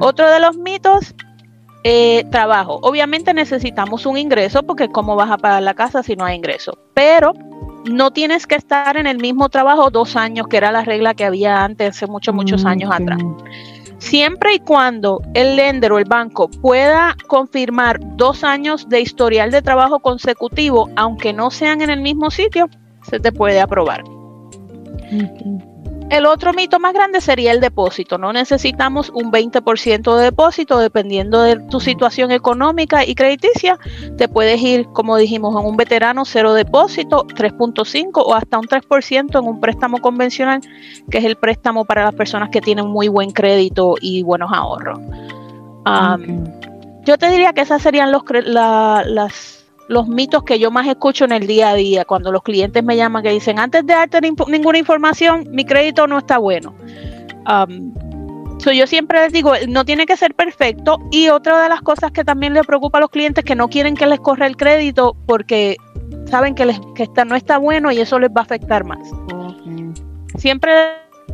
Otro 0.02 0.30
de 0.30 0.40
los 0.42 0.58
mitos 0.58 1.16
eh, 1.84 2.26
trabajo. 2.32 2.80
Obviamente 2.82 3.34
necesitamos 3.34 4.06
un 4.06 4.18
ingreso 4.18 4.64
porque 4.64 4.90
cómo 4.90 5.16
vas 5.16 5.32
a 5.32 5.38
pagar 5.38 5.64
la 5.64 5.74
casa 5.74 6.04
si 6.04 6.16
no 6.16 6.26
hay 6.26 6.36
ingreso. 6.36 6.78
Pero 6.94 7.34
no 7.86 8.12
tienes 8.12 8.48
que 8.48 8.56
estar 8.56 8.98
en 8.98 9.08
el 9.08 9.18
mismo 9.18 9.50
trabajo 9.50 9.90
dos 9.90 10.16
años, 10.16 10.48
que 10.48 10.58
era 10.58 10.72
la 10.72 10.84
regla 10.84 11.14
que 11.14 11.26
había 11.26 11.64
antes, 11.64 11.90
hace 11.90 12.08
muchos, 12.08 12.34
muchos 12.34 12.64
mm, 12.64 12.68
años 12.68 12.92
atrás. 12.92 13.20
Siempre 14.00 14.56
y 14.56 14.60
cuando 14.60 15.22
el 15.34 15.56
lender 15.56 15.92
o 15.92 15.98
el 15.98 16.06
banco 16.06 16.50
pueda 16.50 17.16
confirmar 17.28 18.00
dos 18.16 18.44
años 18.44 18.88
de 18.90 19.02
historial 19.02 19.50
de 19.50 19.62
trabajo 19.62 20.00
consecutivo, 20.00 20.90
aunque 20.96 21.34
no 21.34 21.50
sean 21.50 21.82
en 21.82 21.90
el 21.90 22.02
mismo 22.02 22.30
sitio, 22.30 22.70
se 23.02 23.20
te 23.20 23.32
puede 23.32 23.60
aprobar. 23.60 24.04
El 26.10 26.26
otro 26.26 26.54
mito 26.54 26.80
más 26.80 26.94
grande 26.94 27.20
sería 27.20 27.52
el 27.52 27.60
depósito. 27.60 28.18
No 28.18 28.32
necesitamos 28.32 29.10
un 29.14 29.30
20% 29.30 30.16
de 30.16 30.24
depósito 30.24 30.78
dependiendo 30.80 31.42
de 31.42 31.58
tu 31.70 31.82
situación 31.82 32.32
económica 32.32 33.06
y 33.06 33.14
crediticia. 33.14 33.78
Te 34.18 34.30
puedes 34.30 34.62
ir, 34.62 34.88
como 34.94 35.18
dijimos, 35.18 35.60
en 35.60 35.68
un 35.68 35.76
veterano 35.76 36.24
cero 36.24 36.54
depósito, 36.54 37.26
3.5 37.28 38.24
o 38.26 38.34
hasta 38.34 38.58
un 38.58 38.68
3% 38.68 39.40
en 39.40 39.48
un 39.48 39.60
préstamo 39.60 39.98
convencional, 39.98 40.62
que 41.12 41.18
es 41.18 41.26
el 41.26 41.36
préstamo 41.36 41.84
para 41.84 42.06
las 42.06 42.16
personas 42.16 42.50
que 42.52 42.62
tienen 42.62 42.88
muy 42.88 43.10
buen 43.10 43.32
crédito 43.32 43.96
y 44.00 44.24
buenos 44.24 44.52
ahorros. 44.54 45.00
Yo 47.04 47.18
te 47.18 47.30
diría 47.30 47.54
que 47.54 47.62
esas 47.62 47.82
serían 47.82 48.12
los, 48.12 48.24
las 48.46 49.57
los 49.88 50.08
mitos 50.08 50.44
que 50.44 50.60
yo 50.60 50.72
más 50.72 50.88
escucho 50.88 51.26
en 51.26 51.32
el 51.32 51.48
día 51.48 51.70
a 51.70 51.76
día, 51.76 52.06
cuando 52.06 52.32
los 52.32 52.44
clientes 52.44 52.84
me 52.84 52.96
llaman 52.96 53.24
que 53.24 53.32
dicen, 53.32 53.60
antes 53.60 53.86
de 53.86 53.94
darte 53.94 54.20
ninguna 54.22 54.78
información, 54.78 55.48
mi 55.52 55.66
crédito 55.66 56.08
no 56.08 56.18
está 56.18 56.38
bueno. 56.38 56.76
yo 58.74 58.88
siempre 58.88 59.22
les 59.22 59.34
digo, 59.34 59.54
no 59.68 59.86
tiene 59.86 60.06
que 60.06 60.18
ser 60.18 60.36
perfecto. 60.36 60.98
Y 61.12 61.30
otra 61.30 61.64
de 61.64 61.70
las 61.70 61.82
cosas 61.82 62.12
que 62.12 62.24
también 62.24 62.54
le 62.54 62.64
preocupa 62.64 62.98
a 62.98 63.02
los 63.02 63.10
clientes 63.10 63.44
es 63.44 63.48
que 63.48 63.56
no 63.56 63.70
quieren 63.70 63.96
que 63.96 64.08
les 64.08 64.20
corra 64.20 64.46
el 64.46 64.58
crédito 64.58 65.16
porque 65.26 65.78
saben 66.26 66.56
que, 66.56 66.66
les, 66.66 66.80
que 66.96 67.08
no 67.26 67.36
está 67.36 67.58
bueno 67.58 67.92
y 67.92 68.00
eso 68.00 68.20
les 68.20 68.30
va 68.30 68.42
a 68.42 68.44
afectar 68.44 68.84
más. 68.84 69.00
Siempre 70.38 70.72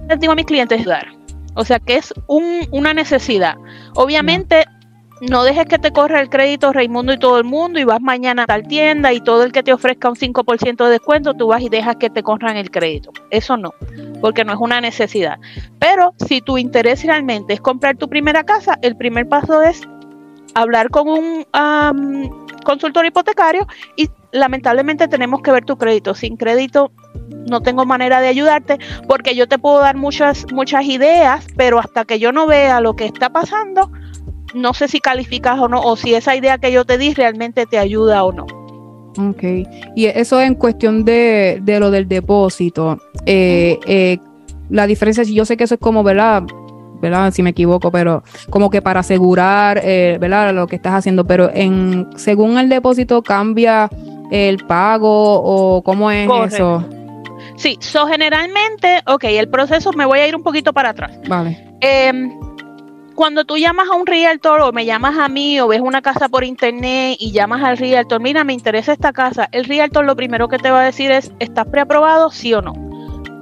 les 0.08 0.20
digo 0.20 0.34
a 0.34 0.36
mis 0.36 0.46
clientes 0.46 0.86
dar. 0.86 1.08
O 1.56 1.64
sea 1.66 1.80
que 1.80 1.98
es 1.98 2.14
una 2.28 2.94
necesidad. 2.94 3.56
Obviamente 3.96 4.66
no 5.30 5.44
dejes 5.44 5.66
que 5.66 5.80
te 5.80 5.92
corra 5.92 6.20
el 6.20 6.30
crédito 6.30 6.74
Raimundo 6.74 7.14
y 7.14 7.18
todo 7.18 7.38
el 7.38 7.44
mundo 7.44 7.80
y 7.80 7.84
vas 7.84 8.02
mañana 8.02 8.44
a 8.44 8.46
tal 8.46 8.68
tienda 8.68 9.14
y 9.14 9.22
todo 9.22 9.44
el 9.44 9.52
que 9.52 9.64
te 9.64 9.72
ofrezca 9.72 10.10
un 10.10 10.16
5% 10.16 10.84
de 10.84 10.92
descuento, 10.92 11.34
tú 11.34 11.48
vas 11.48 11.62
y 11.62 11.70
dejas 11.70 11.96
que 11.96 12.10
te 12.10 12.24
corran 12.24 12.58
el 12.58 12.72
crédito. 12.72 13.12
Eso 13.30 13.56
no, 13.56 13.74
porque 14.22 14.44
no 14.44 14.54
es 14.54 14.60
una 14.60 14.82
necesidad. 14.82 15.40
Pero 15.80 16.14
si 16.18 16.42
tu 16.42 16.58
interés 16.58 17.04
realmente 17.04 17.54
es 17.54 17.62
comprar 17.62 17.96
tu 17.98 18.10
primera 18.10 18.44
casa, 18.44 18.78
el 18.82 18.98
primer 18.98 19.28
paso 19.28 19.62
es 19.62 19.82
hablar 20.56 20.90
con 20.90 21.08
un 21.08 21.46
consultor 22.66 23.06
hipotecario 23.06 23.66
y 23.96 24.10
lamentablemente 24.32 25.08
tenemos 25.08 25.42
que 25.42 25.52
ver 25.52 25.64
tu 25.64 25.78
crédito. 25.78 26.16
Sin 26.16 26.38
crédito 26.38 26.92
no 27.50 27.62
tengo 27.62 27.86
manera 27.86 28.20
de 28.20 28.28
ayudarte 28.28 28.78
porque 29.08 29.36
yo 29.36 29.48
te 29.48 29.58
puedo 29.58 29.80
dar 29.80 29.96
muchas 29.96 30.46
muchas 30.52 30.86
ideas, 30.86 31.46
pero 31.56 31.80
hasta 31.80 32.04
que 32.04 32.20
yo 32.20 32.32
no 32.32 32.46
vea 32.46 32.82
lo 32.82 32.96
que 32.96 33.06
está 33.06 33.30
pasando, 33.30 33.92
no 34.54 34.74
sé 34.74 34.88
si 34.88 35.00
calificas 35.00 35.60
o 35.60 35.68
no, 35.68 35.82
o 35.82 35.96
si 35.96 36.14
esa 36.14 36.36
idea 36.36 36.58
que 36.58 36.72
yo 36.72 36.86
te 36.86 36.98
di 36.98 37.14
realmente 37.14 37.66
te 37.66 37.78
ayuda 37.78 38.24
o 38.24 38.32
no. 38.32 38.46
Ok, 39.18 39.44
y 39.96 40.06
eso 40.06 40.42
en 40.42 40.56
cuestión 40.56 41.06
de, 41.06 41.62
lo 41.80 41.92
del 41.92 42.08
depósito. 42.08 42.98
Eh, 43.26 43.80
eh, 43.86 44.18
la 44.70 44.88
diferencia, 44.88 45.24
yo 45.24 45.46
sé 45.46 45.56
que 45.56 45.66
eso 45.66 45.76
es 45.76 45.80
como, 45.80 46.04
¿verdad? 46.04 46.44
¿verdad? 47.00 47.34
Si 47.34 47.44
me 47.44 47.50
equivoco, 47.50 47.92
pero 47.92 48.24
como 48.50 48.70
que 48.70 48.82
para 48.82 49.02
asegurar, 49.02 49.82
eh, 49.84 50.18
¿verdad? 50.22 50.54
Lo 50.54 50.68
que 50.68 50.78
estás 50.78 50.94
haciendo, 50.94 51.26
pero 51.26 51.52
en 51.54 52.08
según 52.16 52.58
el 52.58 52.70
depósito 52.70 53.22
cambia 53.22 53.90
el 54.32 54.58
pago 54.66 55.42
o 55.44 55.84
cómo 55.84 56.10
es 56.10 56.30
eso. 56.54 56.84
Sí, 57.58 57.78
so 57.82 58.08
generalmente, 58.08 59.02
ok, 59.06 59.26
el 59.26 59.50
proceso 59.50 59.92
me 59.92 60.06
voy 60.06 60.20
a 60.20 60.28
ir 60.28 60.36
un 60.36 60.44
poquito 60.44 60.72
para 60.72 60.90
atrás. 60.90 61.12
Vale. 61.28 61.76
Eh, 61.82 62.30
cuando 63.16 63.46
tú 63.46 63.58
llamas 63.58 63.90
a 63.90 63.96
un 63.96 64.06
realtor 64.06 64.62
o 64.62 64.72
me 64.72 64.86
llamas 64.86 65.18
a 65.18 65.30
mí 65.30 65.60
o 65.60 65.68
ves 65.68 65.82
una 65.82 66.02
casa 66.02 66.30
por 66.30 66.44
internet 66.44 67.18
y 67.20 67.32
llamas 67.32 67.64
al 67.64 67.78
realtor, 67.78 68.22
mira, 68.22 68.44
me 68.44 68.54
interesa 68.54 68.94
esta 68.94 69.14
casa, 69.14 69.50
el 69.52 69.66
realtor 69.66 70.06
lo 70.06 70.16
primero 70.16 70.48
que 70.48 70.58
te 70.58 70.72
va 70.72 70.82
a 70.82 70.86
decir 70.86 71.12
es, 71.12 71.32
¿estás 71.40 71.68
preaprobado? 71.68 72.32
Sí 72.32 72.54
o 72.54 72.62
no. 72.62 72.74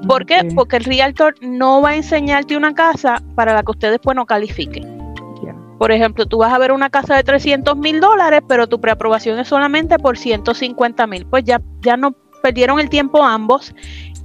¿Por 0.08 0.26
qué? 0.26 0.50
Porque 0.56 0.78
el 0.78 0.84
realtor 0.84 1.36
no 1.42 1.82
va 1.82 1.90
a 1.90 1.96
enseñarte 1.96 2.58
una 2.58 2.74
casa 2.74 3.22
para 3.36 3.54
la 3.54 3.64
que 3.64 3.72
usted 3.72 3.92
después 3.92 4.16
no 4.16 4.26
califique. 4.26 4.82
Por 5.78 5.92
ejemplo, 5.92 6.28
tú 6.28 6.38
vas 6.38 6.54
a 6.54 6.60
ver 6.60 6.72
una 6.72 6.92
casa 6.92 7.16
de 7.16 7.24
300 7.24 7.76
mil 7.76 8.00
dólares, 8.00 8.42
pero 8.48 8.68
tu 8.68 8.80
preaprobación 8.80 9.40
es 9.40 9.48
solamente 9.48 9.98
por 9.98 10.16
150 10.16 11.08
mil. 11.08 11.26
Pues 11.26 11.44
ya, 11.44 11.60
ya 11.82 11.98
no 11.98 12.14
perdieron 12.44 12.80
el 12.80 12.88
tiempo 12.88 13.24
ambos 13.24 13.74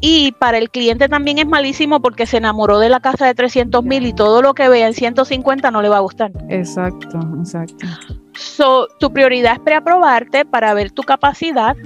y 0.00 0.32
para 0.32 0.58
el 0.58 0.70
cliente 0.70 1.08
también 1.08 1.38
es 1.38 1.46
malísimo 1.46 2.00
porque 2.00 2.26
se 2.26 2.36
enamoró 2.36 2.78
de 2.78 2.88
la 2.88 3.00
casa 3.00 3.26
de 3.26 3.34
300 3.34 3.82
mil 3.82 4.06
y 4.06 4.12
todo 4.12 4.42
lo 4.42 4.54
que 4.54 4.68
vea 4.68 4.86
en 4.86 4.94
150 4.94 5.70
no 5.70 5.82
le 5.82 5.88
va 5.88 5.96
a 5.98 6.00
gustar. 6.00 6.32
Exacto, 6.48 7.18
exacto. 7.38 7.86
So, 8.34 8.88
tu 8.98 9.12
prioridad 9.12 9.54
es 9.54 9.60
preaprobarte 9.60 10.44
para 10.44 10.74
ver 10.74 10.90
tu 10.90 11.02
capacidad. 11.02 11.76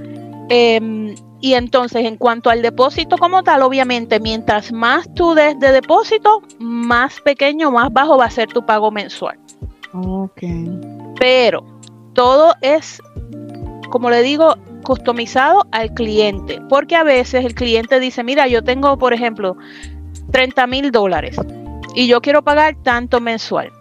Em, 0.49 1.15
y 1.39 1.53
entonces, 1.53 2.05
en 2.05 2.17
cuanto 2.17 2.49
al 2.49 2.61
depósito 2.61 3.17
como 3.17 3.43
tal, 3.43 3.63
obviamente, 3.63 4.19
mientras 4.19 4.71
más 4.71 5.11
tú 5.13 5.33
des 5.33 5.57
de 5.59 5.71
depósito, 5.71 6.41
más 6.59 7.21
pequeño, 7.21 7.71
más 7.71 7.91
bajo 7.91 8.17
va 8.17 8.25
a 8.25 8.29
ser 8.29 8.49
tu 8.49 8.65
pago 8.65 8.91
mensual. 8.91 9.39
Ok. 9.93 10.43
Pero 11.19 11.65
todo 12.13 12.53
es, 12.61 13.01
como 13.89 14.09
le 14.09 14.21
digo, 14.21 14.55
customizado 14.81 15.65
al 15.71 15.93
cliente, 15.93 16.61
porque 16.69 16.95
a 16.95 17.03
veces 17.03 17.45
el 17.45 17.55
cliente 17.55 17.99
dice, 17.99 18.23
mira, 18.23 18.47
yo 18.47 18.63
tengo, 18.63 18.97
por 18.97 19.13
ejemplo, 19.13 19.57
30 20.31 20.67
mil 20.67 20.91
dólares 20.91 21.37
y 21.95 22.07
yo 22.07 22.21
quiero 22.21 22.43
pagar 22.43 22.75
tanto 22.83 23.19
mensual. 23.19 23.71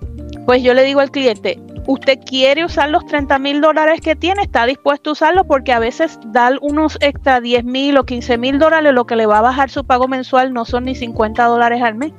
Pues 0.47 0.63
yo 0.63 0.75
le 0.75 0.83
digo 0.83 1.01
al 1.01 1.11
cliente, 1.11 1.61
usted 1.87 2.19
quiere 2.25 2.65
usar 2.65 2.91
los 2.91 3.07
30 3.07 3.39
mil 3.39 3.61
dólares 3.61 4.01
que 4.01 4.17
tiene, 4.17 4.43
está 4.43 4.67
dispuesto 4.67 5.11
a 5.11 5.13
usarlo 5.13 5.45
porque 5.45 5.73
a 5.73 5.79
veces 5.79 6.19
dar 6.27 6.59
unos 6.61 6.99
extra 7.01 7.41
10 7.41 7.65
mil 7.65 7.99
o 7.99 8.05
15 8.05 8.39
mil 8.39 8.59
dólares, 8.59 8.93
lo 8.93 9.07
que 9.07 9.17
le 9.17 9.27
va 9.27 9.39
a 9.39 9.43
bajar 9.43 9.71
su 9.71 9.85
pago 9.85 10.09
mensual 10.09 10.53
no 10.53 10.65
son 10.65 10.85
ni 10.85 10.95
50 10.95 11.45
dólares 11.45 11.83
al 11.83 11.95
mes. 11.95 12.13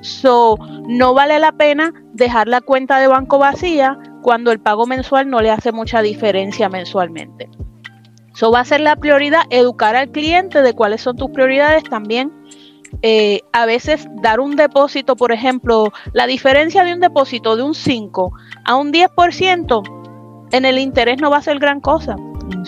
So, 0.00 0.56
no 0.88 1.14
vale 1.14 1.38
la 1.38 1.52
pena 1.52 1.92
dejar 2.12 2.46
la 2.46 2.60
cuenta 2.60 2.98
de 2.98 3.08
banco 3.08 3.38
vacía 3.38 3.98
cuando 4.22 4.52
el 4.52 4.60
pago 4.60 4.86
mensual 4.86 5.28
no 5.28 5.40
le 5.40 5.50
hace 5.50 5.72
mucha 5.72 6.02
diferencia 6.02 6.68
mensualmente. 6.68 7.48
Eso 8.36 8.50
va 8.50 8.60
a 8.60 8.64
ser 8.66 8.82
la 8.82 8.96
prioridad, 8.96 9.44
educar 9.48 9.96
al 9.96 10.10
cliente 10.10 10.60
de 10.60 10.74
cuáles 10.74 11.00
son 11.00 11.16
tus 11.16 11.30
prioridades 11.30 11.84
también. 11.84 12.30
Eh, 13.00 13.40
a 13.54 13.64
veces 13.64 14.06
dar 14.20 14.40
un 14.40 14.56
depósito, 14.56 15.16
por 15.16 15.32
ejemplo, 15.32 15.90
la 16.12 16.26
diferencia 16.26 16.84
de 16.84 16.92
un 16.92 17.00
depósito 17.00 17.56
de 17.56 17.62
un 17.62 17.74
5 17.74 18.32
a 18.66 18.76
un 18.76 18.92
10% 18.92 20.48
en 20.52 20.64
el 20.66 20.78
interés 20.78 21.18
no 21.18 21.30
va 21.30 21.38
a 21.38 21.42
ser 21.42 21.58
gran 21.58 21.80
cosa 21.80 22.16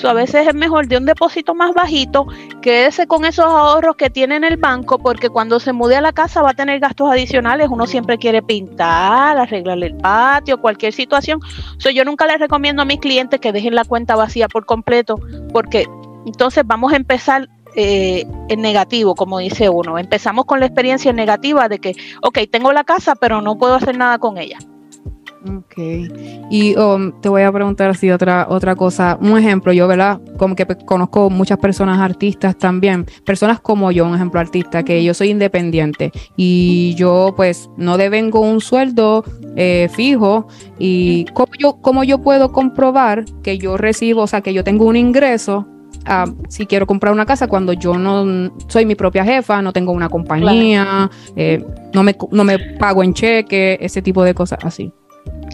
a 0.04 0.12
veces 0.12 0.46
es 0.46 0.54
mejor 0.54 0.86
de 0.86 0.96
un 0.96 1.04
depósito 1.04 1.54
más 1.54 1.74
bajito, 1.74 2.26
quédese 2.62 3.06
con 3.06 3.24
esos 3.24 3.44
ahorros 3.44 3.96
que 3.96 4.10
tiene 4.10 4.36
en 4.36 4.44
el 4.44 4.56
banco, 4.56 4.98
porque 4.98 5.28
cuando 5.28 5.60
se 5.60 5.72
mude 5.72 5.96
a 5.96 6.00
la 6.00 6.12
casa 6.12 6.42
va 6.42 6.50
a 6.50 6.54
tener 6.54 6.80
gastos 6.80 7.10
adicionales. 7.10 7.68
Uno 7.70 7.86
siempre 7.86 8.18
quiere 8.18 8.42
pintar, 8.42 9.38
arreglarle 9.38 9.86
el 9.86 9.96
patio, 9.96 10.60
cualquier 10.60 10.92
situación. 10.92 11.40
yo 11.94 12.04
nunca 12.04 12.26
les 12.26 12.38
recomiendo 12.38 12.82
a 12.82 12.84
mis 12.84 13.00
clientes 13.00 13.40
que 13.40 13.52
dejen 13.52 13.74
la 13.74 13.84
cuenta 13.84 14.16
vacía 14.16 14.48
por 14.48 14.66
completo, 14.66 15.20
porque 15.52 15.86
entonces 16.26 16.64
vamos 16.66 16.92
a 16.92 16.96
empezar 16.96 17.48
eh, 17.74 18.24
en 18.48 18.60
negativo, 18.60 19.14
como 19.14 19.38
dice 19.38 19.68
uno. 19.68 19.98
Empezamos 19.98 20.44
con 20.46 20.60
la 20.60 20.66
experiencia 20.66 21.12
negativa 21.12 21.68
de 21.68 21.78
que, 21.78 21.94
ok, 22.22 22.38
tengo 22.50 22.72
la 22.72 22.84
casa, 22.84 23.14
pero 23.14 23.40
no 23.40 23.58
puedo 23.58 23.74
hacer 23.74 23.96
nada 23.96 24.18
con 24.18 24.38
ella. 24.38 24.58
Ok. 25.46 25.74
Y 26.50 26.76
um, 26.76 27.12
te 27.20 27.28
voy 27.28 27.42
a 27.42 27.52
preguntar 27.52 27.90
así 27.90 28.10
otra, 28.10 28.46
otra 28.48 28.74
cosa. 28.74 29.18
Un 29.20 29.38
ejemplo, 29.38 29.72
yo, 29.72 29.86
¿verdad? 29.86 30.20
Como 30.36 30.56
que 30.56 30.66
conozco 30.84 31.30
muchas 31.30 31.58
personas 31.58 31.98
artistas 32.00 32.56
también. 32.56 33.06
Personas 33.24 33.60
como 33.60 33.92
yo, 33.92 34.04
un 34.04 34.14
ejemplo 34.14 34.40
artista, 34.40 34.82
que 34.82 35.02
yo 35.04 35.14
soy 35.14 35.30
independiente 35.30 36.10
y 36.36 36.94
yo 36.96 37.34
pues 37.36 37.70
no 37.76 37.96
devengo 37.96 38.40
un 38.40 38.60
sueldo 38.60 39.24
eh, 39.56 39.88
fijo. 39.92 40.48
¿Y 40.78 41.26
cómo 41.34 41.52
yo, 41.58 41.80
cómo 41.80 42.04
yo 42.04 42.18
puedo 42.18 42.50
comprobar 42.52 43.24
que 43.42 43.58
yo 43.58 43.76
recibo, 43.76 44.22
o 44.22 44.26
sea, 44.26 44.40
que 44.40 44.52
yo 44.52 44.64
tengo 44.64 44.86
un 44.86 44.96
ingreso 44.96 45.66
si 46.48 46.66
quiero 46.66 46.86
comprar 46.86 47.12
una 47.12 47.26
casa 47.26 47.48
cuando 47.48 47.72
yo 47.72 47.98
no 47.98 48.50
soy 48.68 48.86
mi 48.86 48.94
propia 48.94 49.24
jefa, 49.24 49.60
no 49.60 49.72
tengo 49.72 49.92
una 49.92 50.08
compañía, 50.08 51.10
eh, 51.36 51.62
no, 51.92 52.02
me, 52.02 52.16
no 52.30 52.44
me 52.44 52.58
pago 52.78 53.02
en 53.02 53.12
cheque, 53.12 53.78
ese 53.80 54.00
tipo 54.00 54.24
de 54.24 54.34
cosas 54.34 54.58
así. 54.62 54.92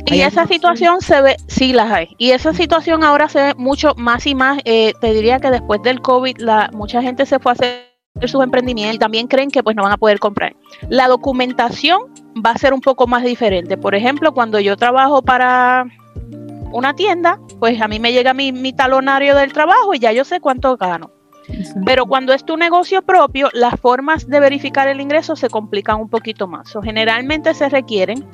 Y 0.07 0.21
esa 0.21 0.47
situación 0.47 1.01
se 1.01 1.21
ve, 1.23 1.37
sí 1.49 1.73
las 1.73 1.91
hay. 1.91 2.09
Y 2.19 2.33
esa 2.33 2.53
situación 2.53 3.05
ahora 3.05 3.29
se 3.29 3.43
ve 3.43 3.55
mucho 3.57 3.95
más 3.97 4.27
y 4.27 4.35
más. 4.35 4.59
Eh, 4.65 4.93
te 5.01 5.13
diría 5.13 5.41
que 5.41 5.51
después 5.51 5.83
del 5.83 6.01
COVID, 6.01 6.39
la, 6.39 6.71
mucha 6.73 7.03
gente 7.03 7.27
se 7.27 7.39
fue 7.39 7.53
a 7.53 7.55
hacer 7.55 7.95
sus 8.27 8.43
emprendimientos 8.43 8.97
y 8.97 8.99
también 8.99 9.27
creen 9.27 9.51
que 9.51 9.63
pues 9.63 9.75
no 9.75 9.83
van 9.83 9.93
a 9.93 9.97
poder 9.97 10.19
comprar. 10.19 10.55
La 10.89 11.09
documentación 11.09 12.03
va 12.45 12.51
a 12.51 12.59
ser 12.59 12.75
un 12.75 12.81
poco 12.81 13.07
más 13.07 13.25
diferente. 13.25 13.77
Por 13.77 13.95
ejemplo, 13.95 14.33
cuando 14.33 14.61
yo 14.61 14.77
trabajo 14.77 15.23
para 15.23 15.87
una 16.71 16.95
tienda, 16.95 17.41
pues 17.59 17.81
a 17.81 17.89
mí 17.89 17.99
me 17.99 18.13
llega 18.13 18.35
mi, 18.35 18.53
mi 18.53 18.73
talonario 18.73 19.35
del 19.35 19.53
trabajo 19.53 19.95
y 19.95 19.99
ya 19.99 20.13
yo 20.13 20.25
sé 20.25 20.41
cuánto 20.41 20.77
gano. 20.77 21.11
Pero 21.85 22.07
cuando 22.07 22.33
es 22.33 22.45
tu 22.45 22.57
negocio 22.57 23.03
propio, 23.03 23.51
las 23.53 23.79
formas 23.79 24.27
de 24.29 24.41
verificar 24.41 24.89
el 24.89 25.01
ingreso 25.01 25.37
se 25.37 25.51
complican 25.51 26.01
un 26.01 26.09
poquito 26.09 26.47
más. 26.47 26.75
O 26.77 26.83
generalmente 26.83 27.53
se 27.55 27.69
requieren 27.69 28.25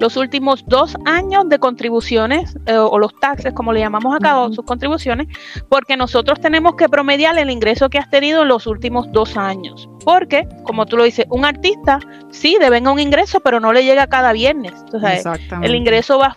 los 0.00 0.16
últimos 0.16 0.64
dos 0.66 0.96
años 1.04 1.48
de 1.48 1.58
contribuciones 1.58 2.56
eh, 2.66 2.76
o 2.76 2.98
los 2.98 3.14
taxes, 3.20 3.52
como 3.52 3.72
le 3.72 3.80
llamamos 3.80 4.14
acá, 4.14 4.38
o 4.38 4.52
sus 4.52 4.64
contribuciones, 4.64 5.28
porque 5.68 5.96
nosotros 5.96 6.40
tenemos 6.40 6.74
que 6.76 6.88
promediar 6.88 7.38
el 7.38 7.50
ingreso 7.50 7.88
que 7.88 7.98
has 7.98 8.10
tenido 8.10 8.42
en 8.42 8.48
los 8.48 8.66
últimos 8.66 9.10
dos 9.12 9.36
años. 9.36 9.88
Porque, 10.04 10.48
como 10.64 10.86
tú 10.86 10.96
lo 10.96 11.04
dices, 11.04 11.26
un 11.30 11.44
artista 11.44 12.00
sí 12.30 12.56
devenga 12.58 12.90
un 12.90 12.98
ingreso, 12.98 13.40
pero 13.40 13.60
no 13.60 13.72
le 13.72 13.84
llega 13.84 14.08
cada 14.08 14.32
viernes. 14.32 14.72
Entonces, 14.86 15.24
el 15.62 15.74
ingreso 15.74 16.18
va 16.18 16.26
a 16.26 16.36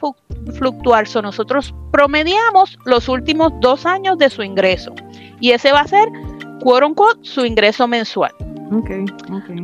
fluctuar. 0.54 1.08
So, 1.08 1.22
nosotros 1.22 1.74
promediamos 1.92 2.78
los 2.86 3.10
últimos 3.10 3.52
dos 3.62 3.86
años 3.86 4.18
de 4.20 4.30
su 4.30 4.44
ingreso. 4.44 4.94
Y 5.40 5.52
ese 5.52 5.72
va 5.72 5.82
a 5.82 5.88
ser, 5.88 6.08
quote 6.62 6.86
unquote, 6.86 7.20
su 7.24 7.46
ingreso 7.46 7.88
mensual. 7.88 8.32
Okay, 8.72 9.06
okay. 9.32 9.64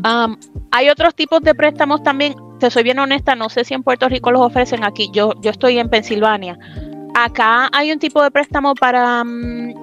hay 0.72 0.90
otros 0.90 1.16
tipos 1.16 1.42
de 1.42 1.56
préstamos 1.56 2.04
también 2.04 2.36
te 2.62 2.70
soy 2.70 2.84
bien 2.84 3.00
honesta, 3.00 3.36
no 3.36 3.50
sé 3.50 3.66
si 3.66 3.74
en 3.74 3.82
Puerto 3.82 4.08
Rico 4.08 4.32
los 4.32 4.42
ofrecen 4.42 4.84
aquí. 4.84 5.10
Yo, 5.12 5.34
yo 5.42 5.50
estoy 5.50 5.80
en 5.80 5.90
Pensilvania. 5.90 6.58
Acá 7.16 7.70
hay 7.74 7.92
un 7.92 7.98
tipo 7.98 8.22
de 8.24 8.30
préstamo 8.30 8.76
para 8.76 9.24
mm, 9.24 9.74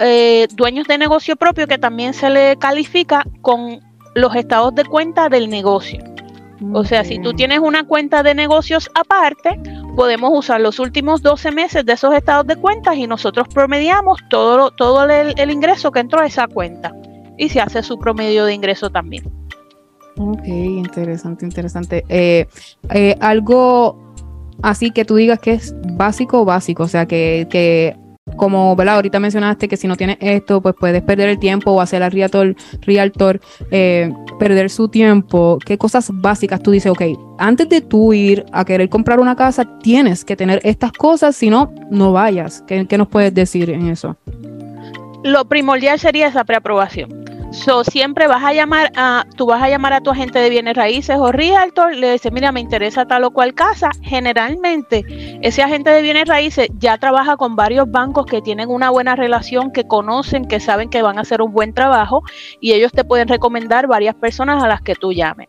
eh, 0.00 0.48
dueños 0.52 0.88
de 0.88 0.98
negocio 0.98 1.36
propio 1.36 1.66
que 1.68 1.78
también 1.78 2.12
se 2.12 2.28
le 2.28 2.56
califica 2.58 3.24
con 3.40 3.80
los 4.16 4.34
estados 4.34 4.74
de 4.74 4.84
cuenta 4.84 5.28
del 5.28 5.48
negocio. 5.48 6.02
O 6.74 6.84
sea, 6.84 7.04
si 7.04 7.20
tú 7.20 7.32
tienes 7.34 7.60
una 7.60 7.84
cuenta 7.84 8.22
de 8.24 8.34
negocios 8.34 8.90
aparte, 8.94 9.60
podemos 9.96 10.30
usar 10.34 10.60
los 10.60 10.80
últimos 10.80 11.22
12 11.22 11.52
meses 11.52 11.86
de 11.86 11.92
esos 11.92 12.14
estados 12.14 12.46
de 12.48 12.56
cuentas 12.56 12.96
y 12.96 13.06
nosotros 13.06 13.46
promediamos 13.54 14.18
todo, 14.28 14.72
todo 14.72 15.04
el, 15.04 15.34
el 15.36 15.50
ingreso 15.50 15.92
que 15.92 16.00
entró 16.00 16.20
a 16.20 16.26
esa 16.26 16.48
cuenta. 16.48 16.92
Y 17.38 17.48
se 17.48 17.60
hace 17.60 17.82
su 17.82 17.98
promedio 17.98 18.44
de 18.44 18.54
ingreso 18.54 18.90
también. 18.90 19.41
Ok, 20.16 20.46
interesante, 20.46 21.44
interesante. 21.44 22.04
Eh, 22.08 22.46
eh, 22.90 23.16
algo 23.20 24.14
así 24.62 24.90
que 24.90 25.04
tú 25.04 25.16
digas 25.16 25.38
que 25.38 25.54
es 25.54 25.74
básico, 25.94 26.44
básico, 26.44 26.84
o 26.84 26.88
sea, 26.88 27.06
que, 27.06 27.46
que 27.50 27.96
como 28.36 28.76
¿verdad? 28.76 28.96
ahorita 28.96 29.18
mencionaste 29.18 29.68
que 29.68 29.76
si 29.76 29.88
no 29.88 29.96
tienes 29.96 30.16
esto, 30.20 30.60
pues 30.60 30.74
puedes 30.78 31.02
perder 31.02 31.28
el 31.28 31.38
tiempo 31.38 31.72
o 31.72 31.80
hacer 31.80 32.02
a 32.02 32.10
realtor, 32.10 32.54
realtor 32.82 33.40
eh, 33.70 34.12
perder 34.38 34.70
su 34.70 34.88
tiempo. 34.88 35.58
¿Qué 35.64 35.76
cosas 35.78 36.10
básicas 36.12 36.62
tú 36.62 36.70
dices, 36.70 36.92
ok, 36.92 37.02
antes 37.38 37.68
de 37.68 37.80
tú 37.80 38.12
ir 38.12 38.44
a 38.52 38.64
querer 38.64 38.88
comprar 38.88 39.18
una 39.18 39.34
casa, 39.34 39.78
tienes 39.80 40.24
que 40.24 40.36
tener 40.36 40.60
estas 40.62 40.92
cosas, 40.92 41.36
si 41.36 41.50
no, 41.50 41.72
no 41.90 42.12
vayas? 42.12 42.62
¿Qué, 42.66 42.86
qué 42.86 42.98
nos 42.98 43.08
puedes 43.08 43.34
decir 43.34 43.70
en 43.70 43.88
eso? 43.88 44.16
Lo 45.24 45.44
primordial 45.44 45.98
sería 45.98 46.26
esa 46.28 46.44
preaprobación. 46.44 47.21
So, 47.52 47.84
siempre 47.84 48.26
vas 48.28 48.42
a 48.42 48.54
llamar 48.54 48.92
a, 48.96 49.26
tú 49.36 49.44
vas 49.44 49.62
a 49.62 49.68
llamar 49.68 49.92
a 49.92 50.00
tu 50.00 50.10
agente 50.10 50.38
de 50.38 50.48
bienes 50.48 50.74
raíces 50.74 51.18
o 51.18 51.32
realtor, 51.32 51.94
le 51.94 52.12
dices, 52.12 52.32
mira, 52.32 52.50
me 52.50 52.60
interesa 52.60 53.04
tal 53.04 53.24
o 53.24 53.30
cual 53.30 53.52
casa. 53.52 53.90
Generalmente, 54.00 55.04
ese 55.42 55.62
agente 55.62 55.90
de 55.90 56.00
bienes 56.00 56.26
raíces 56.26 56.70
ya 56.78 56.96
trabaja 56.96 57.36
con 57.36 57.54
varios 57.54 57.90
bancos 57.90 58.24
que 58.24 58.40
tienen 58.40 58.70
una 58.70 58.88
buena 58.88 59.16
relación, 59.16 59.70
que 59.70 59.86
conocen, 59.86 60.46
que 60.46 60.60
saben 60.60 60.88
que 60.88 61.02
van 61.02 61.18
a 61.18 61.22
hacer 61.22 61.42
un 61.42 61.52
buen 61.52 61.74
trabajo 61.74 62.22
y 62.58 62.72
ellos 62.72 62.90
te 62.90 63.04
pueden 63.04 63.28
recomendar 63.28 63.86
varias 63.86 64.14
personas 64.14 64.64
a 64.64 64.66
las 64.66 64.80
que 64.80 64.94
tú 64.94 65.12
llames. 65.12 65.48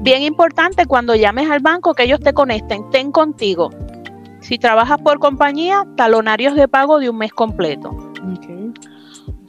Bien 0.00 0.22
importante 0.22 0.86
cuando 0.86 1.14
llames 1.14 1.48
al 1.48 1.60
banco 1.60 1.94
que 1.94 2.02
ellos 2.02 2.18
te 2.18 2.32
conecten, 2.32 2.90
ten 2.90 3.12
contigo. 3.12 3.70
Si 4.40 4.58
trabajas 4.58 4.98
por 5.00 5.20
compañía, 5.20 5.86
talonarios 5.96 6.56
de 6.56 6.66
pago 6.66 6.98
de 6.98 7.08
un 7.08 7.18
mes 7.18 7.32
completo 7.32 8.09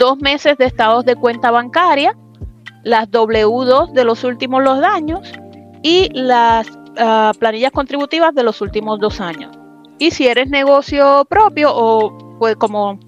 dos 0.01 0.17
meses 0.17 0.57
de 0.57 0.65
estados 0.65 1.05
de 1.05 1.15
cuenta 1.15 1.51
bancaria, 1.51 2.17
las 2.83 3.07
W2 3.11 3.93
de 3.93 4.03
los 4.03 4.23
últimos 4.23 4.63
dos 4.63 4.83
años 4.83 5.31
y 5.83 6.09
las 6.11 6.67
ah, 6.97 7.33
planillas 7.37 7.71
contributivas 7.71 8.33
de 8.33 8.41
los 8.41 8.61
últimos 8.61 8.99
dos 8.99 9.21
años. 9.21 9.55
Y 9.99 10.09
si 10.09 10.25
eres 10.25 10.49
negocio 10.49 11.23
propio 11.29 11.69
o 11.71 12.37
pues 12.39 12.55
como 12.55 12.99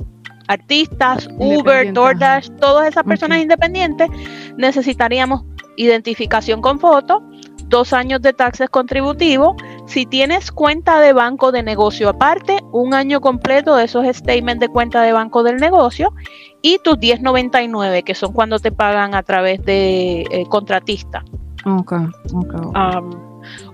artistas, 0.48 1.28
Uber, 1.40 1.92
DoorDash, 1.92 2.50
todas 2.60 2.90
esas 2.90 3.04
personas 3.06 3.42
independientes, 3.42 4.10
necesitaríamos 4.58 5.46
identificación 5.78 6.62
con 6.62 6.80
foto, 6.80 7.24
dos 7.70 7.92
años 7.94 8.22
de 8.22 8.34
taxes 8.34 8.70
contributivos. 8.70 9.56
Si 9.86 10.06
tienes 10.06 10.52
cuenta 10.52 11.00
de 11.00 11.14
banco 11.14 11.52
de 11.52 11.62
negocio 11.62 12.10
aparte, 12.10 12.64
un 12.72 12.94
año 12.94 13.22
completo 13.22 13.76
de 13.76 13.86
esos 13.86 14.06
statements 14.08 14.62
de 14.62 14.70
cuenta 14.70 15.02
de 15.02 15.12
banco 15.12 15.44
del 15.44 15.58
negocio 15.58 16.14
y 16.62 16.80
tus 16.84 16.98
1099, 16.98 18.04
que 18.04 18.16
son 18.16 18.32
cuando 18.34 18.60
te 18.60 18.72
pagan 18.72 19.14
a 19.14 19.24
través 19.24 19.64
de 19.66 20.22
eh, 20.22 20.46
contratista. 20.50 21.24
Okay, 21.66 22.08
okay, 22.34 22.60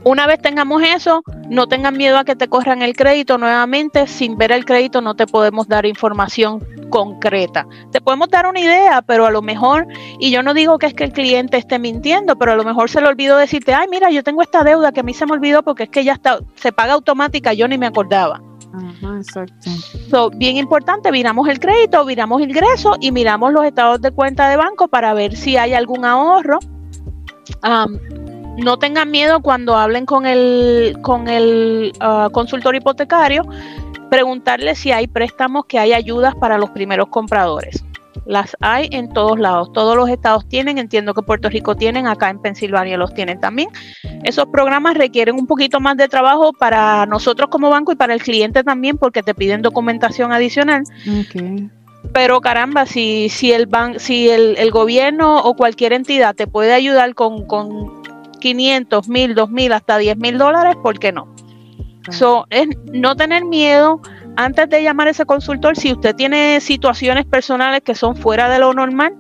una 0.03 0.27
vez 0.27 0.41
tengamos 0.41 0.81
eso, 0.83 1.21
no 1.49 1.67
tengan 1.67 1.97
miedo 1.97 2.17
a 2.17 2.23
que 2.23 2.35
te 2.35 2.47
corran 2.47 2.81
el 2.81 2.95
crédito 2.95 3.37
nuevamente. 3.37 4.07
Sin 4.07 4.37
ver 4.37 4.51
el 4.51 4.65
crédito 4.65 5.01
no 5.01 5.15
te 5.15 5.27
podemos 5.27 5.67
dar 5.67 5.85
información 5.85 6.63
concreta. 6.89 7.67
Te 7.91 8.01
podemos 8.01 8.29
dar 8.29 8.47
una 8.47 8.59
idea, 8.59 9.01
pero 9.01 9.25
a 9.25 9.31
lo 9.31 9.41
mejor, 9.41 9.87
y 10.19 10.31
yo 10.31 10.43
no 10.43 10.53
digo 10.53 10.77
que 10.77 10.87
es 10.87 10.93
que 10.93 11.03
el 11.05 11.11
cliente 11.11 11.57
esté 11.57 11.79
mintiendo, 11.79 12.35
pero 12.35 12.53
a 12.53 12.55
lo 12.55 12.63
mejor 12.63 12.89
se 12.89 13.01
le 13.01 13.07
olvidó 13.07 13.37
decirte, 13.37 13.73
ay, 13.73 13.87
mira, 13.89 14.09
yo 14.09 14.23
tengo 14.23 14.41
esta 14.41 14.63
deuda 14.63 14.91
que 14.91 14.99
a 14.99 15.03
mí 15.03 15.13
se 15.13 15.25
me 15.25 15.33
olvidó 15.33 15.63
porque 15.63 15.83
es 15.83 15.89
que 15.89 16.03
ya 16.03 16.13
está, 16.13 16.39
se 16.55 16.71
paga 16.71 16.93
automática, 16.93 17.53
yo 17.53 17.67
ni 17.67 17.77
me 17.77 17.87
acordaba. 17.87 18.41
Ajá, 18.73 19.17
exacto. 19.17 19.69
So, 20.09 20.29
bien 20.29 20.57
importante, 20.57 21.11
miramos 21.11 21.47
el 21.47 21.59
crédito, 21.59 22.05
miramos 22.05 22.41
el 22.41 22.49
ingreso 22.49 22.95
y 22.99 23.11
miramos 23.11 23.51
los 23.51 23.65
estados 23.65 24.01
de 24.01 24.11
cuenta 24.11 24.49
de 24.49 24.57
banco 24.57 24.87
para 24.87 25.13
ver 25.13 25.35
si 25.35 25.57
hay 25.57 25.73
algún 25.73 26.05
ahorro. 26.05 26.59
No 28.59 28.77
tengan 28.77 29.11
miedo 29.11 29.41
cuando 29.41 29.75
hablen 29.75 30.05
con 30.05 30.25
el, 30.25 30.97
con 31.01 31.27
el 31.27 31.93
ah, 31.99 32.29
consultor 32.31 32.75
hipotecario, 32.75 33.43
preguntarle 34.09 34.75
si 34.75 34.91
hay 34.91 35.07
préstamos, 35.07 35.65
que 35.65 35.79
hay 35.79 35.93
ayudas 35.93 36.35
para 36.35 36.57
los 36.57 36.69
primeros 36.71 37.07
compradores. 37.09 37.83
Las 38.25 38.55
hay 38.59 38.89
en 38.91 39.11
todos 39.11 39.39
lados, 39.39 39.71
todos 39.73 39.95
los 39.95 40.09
estados 40.09 40.47
tienen, 40.47 40.77
entiendo 40.77 41.13
que 41.13 41.21
Puerto 41.21 41.49
Rico 41.49 41.75
tienen, 41.75 42.05
acá 42.05 42.29
en 42.29 42.39
Pensilvania 42.39 42.97
los 42.97 43.13
tienen 43.13 43.39
también. 43.39 43.69
Esos 44.23 44.45
programas 44.47 44.95
requieren 44.97 45.35
un 45.35 45.47
poquito 45.47 45.79
más 45.79 45.97
de 45.97 46.07
trabajo 46.07 46.53
para 46.53 47.05
nosotros 47.05 47.49
como 47.49 47.69
banco 47.69 47.91
y 47.91 47.95
para 47.95 48.13
el 48.13 48.21
cliente 48.21 48.63
también 48.63 48.97
porque 48.97 49.23
te 49.23 49.33
piden 49.33 49.61
documentación 49.61 50.31
adicional. 50.31 50.83
Pero 52.13 52.39
caramba, 52.41 52.85
si, 52.85 53.29
si, 53.29 53.51
el, 53.51 53.67
ban 53.67 53.99
si 53.99 54.29
el, 54.29 54.71
gobierno 54.71 55.39
o 55.39 55.55
cualquier 55.55 55.93
entidad 55.93 56.35
te 56.35 56.47
puede 56.47 56.73
ayudar 56.73 57.13
con, 57.13 57.45
con 57.45 57.98
500, 58.39 59.07
1000, 59.07 59.35
2000, 59.35 59.73
hasta 59.73 59.97
10 59.97 60.17
mil 60.17 60.37
dólares, 60.37 60.75
¿por 60.81 60.99
qué 60.99 61.11
no? 61.11 61.33
So, 62.09 62.45
es 62.49 62.67
no 62.91 63.15
tener 63.15 63.45
miedo, 63.45 64.01
antes 64.35 64.69
de 64.69 64.81
llamar 64.81 65.07
a 65.07 65.11
ese 65.11 65.25
consultor, 65.25 65.77
si 65.77 65.91
usted 65.91 66.15
tiene 66.15 66.61
situaciones 66.61 67.25
personales 67.25 67.81
que 67.83 67.93
son 67.93 68.15
fuera 68.15 68.49
de 68.49 68.59
lo 68.59 68.73
normal, 68.73 69.15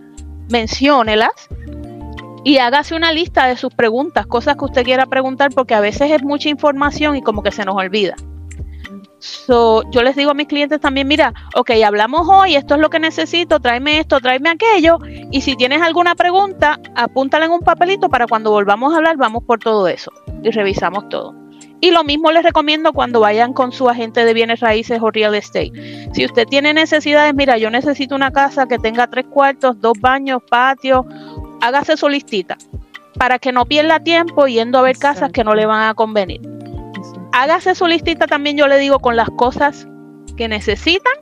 menciónelas 0.49 1.49
y 2.43 2.57
hágase 2.57 2.95
una 2.95 3.11
lista 3.11 3.45
de 3.45 3.57
sus 3.57 3.73
preguntas, 3.73 4.25
cosas 4.25 4.55
que 4.55 4.65
usted 4.65 4.83
quiera 4.83 5.05
preguntar, 5.05 5.51
porque 5.53 5.75
a 5.75 5.81
veces 5.81 6.11
es 6.11 6.23
mucha 6.23 6.49
información 6.49 7.15
y 7.15 7.21
como 7.21 7.43
que 7.43 7.51
se 7.51 7.65
nos 7.65 7.75
olvida. 7.75 8.15
Yo 9.47 10.03
les 10.03 10.15
digo 10.15 10.31
a 10.31 10.33
mis 10.33 10.47
clientes 10.47 10.79
también, 10.79 11.07
mira, 11.07 11.33
ok, 11.55 11.71
hablamos 11.85 12.27
hoy, 12.29 12.55
esto 12.55 12.75
es 12.75 12.81
lo 12.81 12.89
que 12.89 12.99
necesito, 12.99 13.59
tráeme 13.59 13.99
esto, 13.99 14.19
tráeme 14.19 14.49
aquello, 14.49 14.97
y 15.31 15.41
si 15.41 15.55
tienes 15.55 15.81
alguna 15.81 16.15
pregunta, 16.15 16.79
apúntala 16.95 17.45
en 17.45 17.51
un 17.51 17.59
papelito 17.59 18.09
para 18.09 18.27
cuando 18.27 18.51
volvamos 18.51 18.93
a 18.93 18.97
hablar, 18.97 19.17
vamos 19.17 19.43
por 19.43 19.59
todo 19.59 19.87
eso 19.87 20.11
y 20.43 20.51
revisamos 20.51 21.09
todo. 21.09 21.35
Y 21.81 21.91
lo 21.91 22.03
mismo 22.03 22.31
les 22.31 22.43
recomiendo 22.43 22.91
cuando 22.91 23.21
vayan 23.21 23.53
con 23.53 23.71
su 23.71 23.89
agente 23.89 24.25
de 24.25 24.33
bienes 24.33 24.59
raíces 24.59 24.99
o 25.01 25.11
real 25.11 25.33
estate. 25.33 25.71
Si 26.13 26.25
usted 26.25 26.45
tiene 26.45 26.73
necesidades, 26.73 27.33
mira, 27.33 27.57
yo 27.57 27.69
necesito 27.69 28.15
una 28.15 28.31
casa 28.31 28.67
que 28.67 28.77
tenga 28.77 29.07
tres 29.07 29.25
cuartos, 29.27 29.79
dos 29.79 29.93
baños, 29.99 30.41
patio, 30.49 31.05
hágase 31.61 31.95
su 31.95 32.09
listita 32.09 32.57
para 33.17 33.39
que 33.39 33.51
no 33.51 33.65
pierda 33.65 33.99
tiempo 33.99 34.47
yendo 34.47 34.77
a 34.77 34.81
ver 34.81 34.97
casas 34.97 35.31
que 35.31 35.43
no 35.43 35.55
le 35.55 35.65
van 35.65 35.89
a 35.89 35.93
convenir. 35.93 36.41
Hágase 37.31 37.75
su 37.75 37.85
listita 37.87 38.27
también, 38.27 38.57
yo 38.57 38.67
le 38.67 38.77
digo, 38.79 38.99
con 38.99 39.15
las 39.15 39.29
cosas 39.29 39.87
que 40.35 40.47
necesitan 40.47 41.13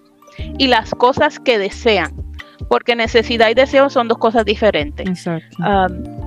y 0.57 0.67
las 0.67 0.91
cosas 0.91 1.39
que 1.39 1.57
desean, 1.57 2.13
porque 2.69 2.95
necesidad 2.95 3.49
y 3.49 3.53
deseo 3.53 3.89
son 3.89 4.07
dos 4.07 4.17
cosas 4.17 4.45
diferentes. 4.45 5.27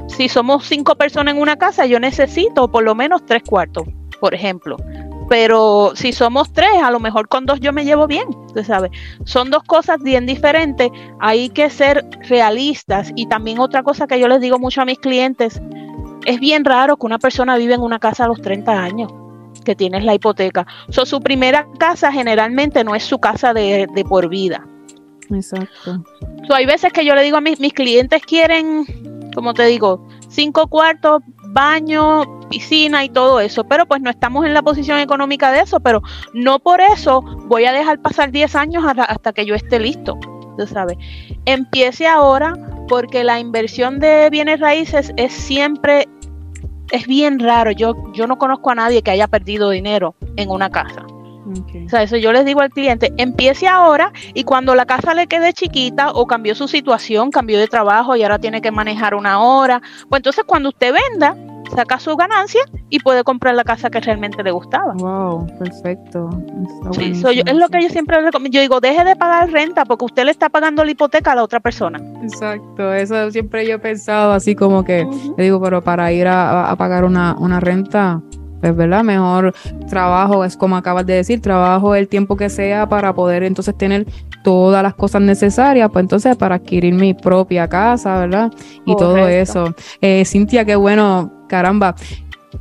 si 0.09 0.29
somos 0.29 0.67
cinco 0.67 0.97
personas 0.97 1.35
en 1.35 1.41
una 1.41 1.57
casa, 1.57 1.87
yo 1.87 2.01
necesito 2.01 2.71
por 2.71 2.85
lo 2.85 2.95
menos 2.95 3.25
tres 3.25 3.43
cuartos, 3.43 3.87
por 4.21 4.35
ejemplo. 4.35 4.77
Pero 5.29 5.93
si 5.95 6.13
somos 6.13 6.53
tres, 6.53 6.83
a 6.83 6.91
lo 6.91 6.99
mejor 6.99 7.29
con 7.29 7.47
dos 7.47 7.61
yo 7.61 7.73
me 7.73 7.85
llevo 7.85 8.09
bien, 8.09 8.25
usted 8.47 8.65
sabe. 8.65 8.91
Son 9.25 9.49
dos 9.49 9.63
cosas 9.63 10.03
bien 10.03 10.27
diferentes. 10.27 10.91
Hay 11.21 11.51
que 11.51 11.71
ser 11.71 12.05
realistas. 12.29 13.13
Y 13.15 13.27
también 13.27 13.61
otra 13.61 13.85
cosa 13.85 14.09
que 14.09 14.19
yo 14.19 14.27
les 14.27 14.41
digo 14.41 14.59
mucho 14.59 14.83
a 14.83 14.85
mis 14.85 14.99
clientes, 14.99 15.63
es 16.27 16.41
bien 16.41 16.65
raro 16.65 16.97
que 16.97 17.07
una 17.07 17.21
persona 17.21 17.57
vive 17.57 17.75
en 17.75 17.81
una 17.81 18.01
casa 18.01 18.25
a 18.25 18.27
los 18.27 18.43
30 18.43 18.73
años 18.73 19.13
que 19.65 19.75
tienes 19.75 20.05
la 20.05 20.15
hipoteca. 20.15 20.67
So, 20.89 21.07
su 21.07 21.21
primera 21.21 21.67
casa 21.79 22.13
generalmente 22.13 22.85
no 22.85 22.95
es 22.95 23.05
su 23.05 23.19
casa 23.19 23.53
de, 23.55 23.89
por 24.09 24.29
vida. 24.29 24.67
Exacto. 25.31 26.03
So, 26.47 26.55
hay 26.55 26.67
veces 26.67 26.93
que 26.93 27.05
yo 27.05 27.15
le 27.15 27.23
digo 27.23 27.37
a 27.37 27.41
mis, 27.41 27.61
mis 27.61 27.73
clientes 27.73 28.23
quieren, 28.23 29.31
como 29.35 29.55
te 29.55 29.65
digo, 29.67 30.07
cinco 30.29 30.69
cuartos, 30.69 31.23
baño, 31.53 32.41
piscina 32.49 33.05
y 33.05 33.09
todo 33.09 33.41
eso, 33.41 33.65
pero 33.65 33.87
pues 33.87 34.01
no 34.01 34.11
estamos 34.11 34.47
en 34.47 34.55
la 34.55 34.63
posición 34.63 34.99
económica 34.99 35.53
de 35.53 35.61
eso, 35.61 35.81
pero 35.81 36.03
no 36.33 36.59
por 36.59 36.81
eso 36.81 37.23
voy 37.47 37.65
a 37.65 37.73
dejar 37.73 38.01
pasar 38.01 38.31
10 38.31 38.55
años 38.57 38.85
hasta, 38.85 39.33
que 39.33 39.47
yo 39.47 39.55
esté 39.55 39.79
listo, 39.79 40.19
tú 40.57 40.67
sabes. 40.67 40.97
Empiece 41.45 42.07
ahora 42.07 42.55
porque 42.89 43.25
la 43.25 43.39
inversión 43.39 43.99
de 44.01 44.29
bienes 44.31 44.61
raíces 44.61 45.13
es 45.17 45.33
siempre 45.33 46.09
es 46.91 47.07
bien 47.07 47.39
raro. 47.39 47.71
Yo, 47.71 48.13
yo 48.13 48.27
no 48.27 48.39
conozco 48.39 48.71
a 48.71 48.75
nadie 48.75 49.03
que 49.03 49.11
haya 49.11 49.29
perdido 49.29 49.71
dinero 49.71 50.15
en 50.37 50.51
una 50.51 50.71
casa. 50.71 51.05
O 51.87 51.89
sea, 51.89 52.03
eso 52.03 52.17
yo 52.17 52.33
les 52.33 52.45
digo 52.45 52.61
al 52.61 52.71
cliente, 52.71 53.13
empiece 53.17 53.67
ahora 53.67 54.13
y 54.35 54.45
cuando 54.45 54.75
la 54.75 54.87
casa 54.87 55.15
le 55.15 55.27
quede 55.27 55.53
chiquita 55.53 56.11
o 56.13 56.27
cambió 56.27 56.55
su 56.55 56.69
situación, 56.69 57.31
cambió 57.31 57.59
de 57.59 57.67
trabajo 57.67 58.15
y 58.15 58.23
ahora 58.23 58.39
tiene 58.39 58.61
que 58.61 58.71
manejar 58.71 59.15
una 59.15 59.41
hora, 59.41 59.81
pues 60.09 60.21
entonces 60.21 60.45
cuando 60.47 60.69
usted 60.69 60.95
venda, 60.95 61.37
saca 61.71 61.99
su 61.99 62.17
ganancia 62.17 62.61
y 62.89 63.01
puede 63.01 63.25
comprar 63.25 63.55
la 63.55 63.65
casa 63.65 63.91
que 63.91 64.01
realmente 64.01 64.43
le 64.43 64.51
gustaba. 64.51 64.95
Wow, 64.95 65.47
perfecto. 65.59 66.31
Sí, 66.93 67.13
es 67.25 67.55
lo 67.55 67.69
que 67.69 67.83
yo 67.83 67.89
siempre 67.89 68.21
recomiendo. 68.21 68.55
Yo 68.55 68.61
digo, 68.61 68.81
deje 68.81 69.05
de 69.05 69.17
pagar 69.17 69.51
renta 69.51 69.85
porque 69.85 70.07
usted 70.07 70.25
le 70.25 70.31
está 70.31 70.49
pagando 70.49 70.85
la 70.85 70.91
hipoteca 70.91 71.33
a 71.33 71.35
la 71.37 71.45
otra 71.45 71.61
persona. 71.61 72.01
Exacto, 72.23 72.93
eso 72.93 73.31
siempre 73.31 73.67
yo 73.67 73.75
he 73.75 73.79
pensado 73.79 74.33
así 74.33 74.55
como 74.55 74.85
que, 74.85 75.07
digo, 75.37 75.61
pero 75.61 75.83
para 75.83 76.13
ir 76.13 76.27
a, 76.29 76.75
pagar 76.77 77.05
una, 77.05 77.37
una 77.39 77.61
renta, 77.61 78.21
pues, 78.61 78.75
¿verdad? 78.77 79.05
Mejor 79.05 79.55
trabajo, 79.89 80.45
es 80.45 80.57
como 80.57 80.77
acabas 80.77 81.07
de 81.07 81.15
decir, 81.15 81.41
trabajo 81.41 81.95
el 81.95 82.09
tiempo 82.09 82.37
que 82.37 82.49
sea 82.49 82.89
para 82.89 83.15
poder 83.15 83.43
entonces 83.43 83.77
tener 83.77 84.07
todas 84.43 84.83
las 84.83 84.95
cosas 84.95 85.23
necesarias, 85.23 85.91
pues 85.93 86.03
entonces 86.03 86.37
para 86.37 86.57
adquirir 86.57 86.95
mi 86.95 87.15
propia 87.15 87.69
casa, 87.69 88.19
¿verdad? 88.19 88.53
Y 88.87 88.97
todo 88.97 89.29
eso. 89.29 89.75
Eh, 90.01 90.25
Cintia, 90.25 90.65
qué 90.65 90.77
bueno, 90.77 91.40
caramba. 91.51 91.95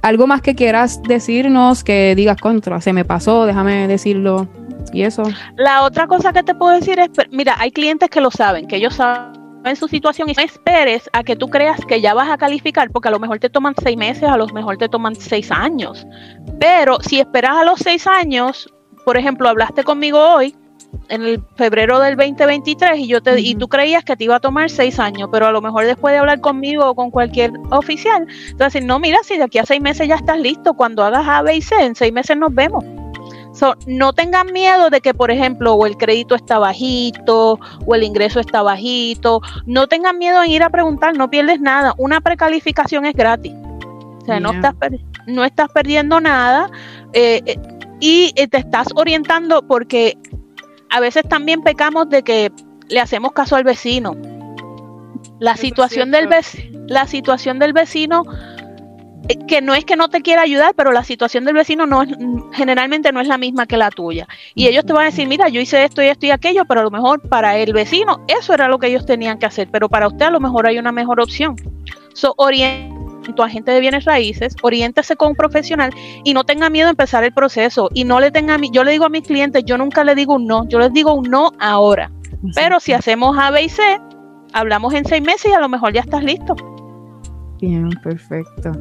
¿Algo 0.01 0.27
más 0.27 0.41
que 0.41 0.55
quieras 0.55 1.01
decirnos 1.03 1.83
que 1.83 2.13
digas 2.15 2.37
contra? 2.37 2.81
Se 2.81 2.91
me 2.91 3.05
pasó, 3.05 3.45
déjame 3.45 3.87
decirlo. 3.87 4.47
Y 4.91 5.03
eso. 5.03 5.23
La 5.55 5.83
otra 5.83 6.07
cosa 6.07 6.33
que 6.33 6.43
te 6.43 6.55
puedo 6.55 6.73
decir 6.73 6.99
es, 6.99 7.09
mira, 7.31 7.55
hay 7.59 7.71
clientes 7.71 8.09
que 8.09 8.21
lo 8.21 8.31
saben, 8.31 8.67
que 8.67 8.77
ellos 8.77 8.95
saben 8.95 9.39
en 9.65 9.75
su 9.75 9.87
situación 9.87 10.29
y 10.29 10.33
no 10.33 10.41
esperes 10.41 11.09
a 11.13 11.23
que 11.23 11.35
tú 11.35 11.49
creas 11.49 11.85
que 11.85 12.01
ya 12.01 12.13
vas 12.13 12.29
a 12.29 12.37
calificar, 12.37 12.89
porque 12.91 13.09
a 13.09 13.11
lo 13.11 13.19
mejor 13.19 13.39
te 13.39 13.49
toman 13.49 13.75
seis 13.83 13.97
meses, 13.97 14.23
a 14.23 14.37
lo 14.37 14.47
mejor 14.47 14.77
te 14.77 14.89
toman 14.89 15.15
seis 15.15 15.51
años. 15.51 16.07
Pero 16.59 16.99
si 17.01 17.19
esperas 17.19 17.57
a 17.57 17.65
los 17.65 17.79
seis 17.79 18.07
años, 18.07 18.73
por 19.05 19.17
ejemplo, 19.17 19.49
hablaste 19.49 19.83
conmigo 19.83 20.19
hoy, 20.19 20.55
en 21.09 21.23
el 21.23 21.43
febrero 21.55 21.99
del 21.99 22.15
2023 22.15 22.99
y 22.99 23.07
yo 23.07 23.21
te 23.21 23.39
y 23.39 23.55
tú 23.55 23.67
creías 23.67 24.03
que 24.03 24.15
te 24.15 24.23
iba 24.23 24.35
a 24.35 24.39
tomar 24.39 24.69
seis 24.69 24.99
años, 24.99 25.29
pero 25.31 25.47
a 25.47 25.51
lo 25.51 25.61
mejor 25.61 25.85
después 25.85 26.13
de 26.13 26.19
hablar 26.19 26.39
conmigo 26.39 26.85
o 26.87 26.95
con 26.95 27.11
cualquier 27.11 27.51
oficial, 27.71 28.27
entonces 28.49 28.83
no, 28.83 28.99
mira, 28.99 29.19
si 29.23 29.37
de 29.37 29.43
aquí 29.43 29.57
a 29.57 29.65
seis 29.65 29.81
meses 29.81 30.07
ya 30.07 30.15
estás 30.15 30.39
listo, 30.39 30.73
cuando 30.73 31.03
hagas 31.03 31.27
A, 31.27 31.41
B 31.41 31.55
y 31.55 31.61
C, 31.61 31.75
en 31.83 31.95
seis 31.95 32.13
meses 32.13 32.37
nos 32.37 32.53
vemos. 32.53 32.83
no 33.87 34.13
tengan 34.13 34.51
miedo 34.53 34.89
de 34.89 35.01
que, 35.01 35.13
por 35.13 35.31
ejemplo, 35.31 35.73
o 35.73 35.85
el 35.85 35.97
crédito 35.97 36.35
está 36.35 36.59
bajito, 36.59 37.59
o 37.85 37.95
el 37.95 38.03
ingreso 38.03 38.39
está 38.39 38.61
bajito. 38.61 39.41
No 39.65 39.87
tengan 39.87 40.17
miedo 40.17 40.41
en 40.43 40.51
ir 40.51 40.63
a 40.63 40.69
preguntar, 40.69 41.17
no 41.17 41.29
pierdes 41.29 41.59
nada. 41.59 41.93
Una 41.97 42.21
precalificación 42.21 43.05
es 43.05 43.13
gratis. 43.13 43.53
O 44.21 44.25
sea, 44.25 44.39
no, 44.39 44.51
estás 44.51 44.75
no 45.29 45.45
estás 45.45 45.69
perdiendo 45.71 46.19
nada 46.19 46.69
eh, 47.13 47.41
eh, 47.45 47.57
y 47.99 48.31
eh, 48.35 48.47
te 48.47 48.57
estás 48.57 48.87
orientando 48.95 49.61
porque 49.67 50.17
a 50.89 50.99
veces 50.99 51.23
también 51.27 51.61
pecamos 51.61 52.09
de 52.09 52.23
que 52.23 52.51
le 52.87 52.99
hacemos 52.99 53.31
caso 53.33 53.55
al 53.55 53.63
vecino. 53.63 54.15
La 55.39 55.55
situación 55.55 56.11
del 56.11 56.27
vecino, 56.27 56.79
la 56.87 57.07
situación 57.07 57.59
del 57.59 57.73
vecino 57.73 58.23
eh, 59.29 59.37
que 59.47 59.61
no 59.61 59.75
es 59.75 59.85
que 59.85 59.95
no 59.95 60.09
te 60.09 60.21
quiera 60.21 60.41
ayudar, 60.41 60.73
pero 60.75 60.91
la 60.91 61.03
situación 61.03 61.45
del 61.45 61.53
vecino 61.53 61.85
no 61.85 62.01
es, 62.01 62.09
generalmente 62.53 63.11
no 63.11 63.21
es 63.21 63.27
la 63.27 63.37
misma 63.37 63.67
que 63.67 63.77
la 63.77 63.91
tuya. 63.91 64.27
Y 64.55 64.67
ellos 64.67 64.85
te 64.85 64.93
van 64.93 65.03
a 65.03 65.05
decir, 65.05 65.27
mira, 65.27 65.49
yo 65.49 65.61
hice 65.61 65.83
esto 65.83 66.01
y 66.01 66.07
esto 66.07 66.25
y 66.25 66.31
aquello, 66.31 66.65
pero 66.65 66.81
a 66.81 66.83
lo 66.83 66.91
mejor 66.91 67.21
para 67.29 67.57
el 67.57 67.71
vecino 67.71 68.25
eso 68.27 68.53
era 68.53 68.67
lo 68.67 68.79
que 68.79 68.87
ellos 68.87 69.05
tenían 69.05 69.37
que 69.37 69.45
hacer, 69.45 69.69
pero 69.71 69.87
para 69.87 70.07
usted 70.07 70.25
a 70.25 70.31
lo 70.31 70.39
mejor 70.39 70.67
hay 70.67 70.79
una 70.79 70.91
mejor 70.91 71.19
opción. 71.19 71.55
So, 72.13 72.33
tu 73.33 73.43
agente 73.43 73.71
de 73.71 73.79
bienes 73.79 74.05
raíces, 74.05 74.55
oriéntese 74.61 75.15
con 75.15 75.29
un 75.29 75.35
profesional 75.35 75.91
y 76.23 76.33
no 76.33 76.43
tenga 76.43 76.69
miedo 76.69 76.87
a 76.87 76.91
empezar 76.91 77.23
el 77.23 77.33
proceso 77.33 77.89
y 77.93 78.03
no 78.03 78.19
le 78.19 78.31
tenga 78.31 78.57
yo 78.71 78.83
le 78.83 78.91
digo 78.91 79.05
a 79.05 79.09
mis 79.09 79.23
clientes, 79.23 79.63
yo 79.65 79.77
nunca 79.77 80.03
le 80.03 80.15
digo 80.15 80.35
un 80.35 80.47
no, 80.47 80.67
yo 80.67 80.79
les 80.79 80.91
digo 80.91 81.13
un 81.13 81.29
no 81.29 81.51
ahora. 81.59 82.11
Pero 82.55 82.79
si 82.79 82.93
hacemos 82.93 83.37
A, 83.37 83.51
B 83.51 83.63
y 83.63 83.69
C, 83.69 83.81
hablamos 84.53 84.93
en 84.93 85.05
seis 85.05 85.21
meses 85.21 85.51
y 85.51 85.53
a 85.53 85.59
lo 85.59 85.69
mejor 85.69 85.93
ya 85.93 86.01
estás 86.01 86.23
listo. 86.23 86.55
Bien, 87.59 87.89
perfecto. 88.01 88.71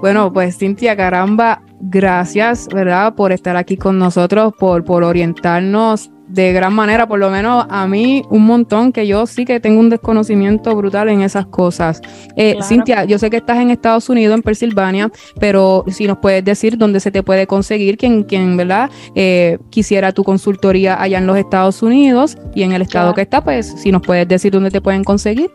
Bueno, 0.00 0.32
pues 0.32 0.56
Cintia, 0.56 0.96
caramba, 0.96 1.62
gracias, 1.80 2.68
¿verdad? 2.72 3.14
Por 3.14 3.32
estar 3.32 3.56
aquí 3.56 3.76
con 3.76 3.98
nosotros, 3.98 4.52
por, 4.58 4.84
por 4.84 5.02
orientarnos 5.02 6.10
de 6.28 6.52
gran 6.52 6.74
manera, 6.74 7.08
por 7.08 7.18
lo 7.18 7.30
menos 7.30 7.66
a 7.68 7.86
mí 7.88 8.22
un 8.30 8.44
montón, 8.44 8.92
que 8.92 9.06
yo 9.06 9.26
sí 9.26 9.44
que 9.44 9.60
tengo 9.60 9.80
un 9.80 9.88
desconocimiento 9.88 10.74
brutal 10.76 11.08
en 11.08 11.22
esas 11.22 11.46
cosas. 11.46 12.00
Eh, 12.36 12.58
Cintia, 12.62 13.04
yo 13.04 13.18
sé 13.18 13.30
que 13.30 13.38
estás 13.38 13.58
en 13.58 13.70
Estados 13.70 14.08
Unidos, 14.08 14.36
en 14.36 14.42
Pensilvania, 14.42 15.10
pero 15.40 15.84
si 15.88 16.06
nos 16.06 16.18
puedes 16.18 16.44
decir 16.44 16.76
dónde 16.78 17.00
se 17.00 17.10
te 17.10 17.22
puede 17.22 17.46
conseguir, 17.46 17.96
quien, 17.96 18.22
quien 18.22 18.56
¿verdad? 18.56 18.90
Eh, 19.14 19.58
quisiera 19.70 20.12
tu 20.12 20.22
consultoría 20.22 21.00
allá 21.00 21.18
en 21.18 21.26
los 21.26 21.38
Estados 21.38 21.82
Unidos 21.82 22.36
y 22.54 22.62
en 22.62 22.72
el 22.72 22.82
estado 22.82 23.14
que 23.14 23.22
está, 23.22 23.42
pues 23.42 23.66
si 23.78 23.90
nos 23.90 24.02
puedes 24.02 24.28
decir 24.28 24.52
dónde 24.52 24.70
te 24.70 24.80
pueden 24.80 25.04
conseguir. 25.04 25.50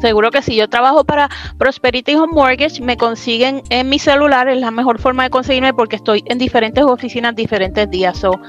Seguro 0.00 0.30
que 0.30 0.42
si 0.42 0.56
yo 0.56 0.68
trabajo 0.68 1.04
para 1.04 1.28
Prosperity 1.58 2.14
Home 2.14 2.32
Mortgage, 2.32 2.82
me 2.82 2.96
consiguen 2.96 3.62
en 3.68 3.88
mi 3.88 3.98
celular, 3.98 4.48
es 4.48 4.58
la 4.58 4.70
mejor 4.70 4.98
forma 4.98 5.24
de 5.24 5.30
conseguirme 5.30 5.74
porque 5.74 5.96
estoy 5.96 6.22
en 6.26 6.38
diferentes 6.38 6.84
oficinas 6.84 7.36
diferentes 7.36 7.90
días. 7.90 8.18
So, 8.18 8.40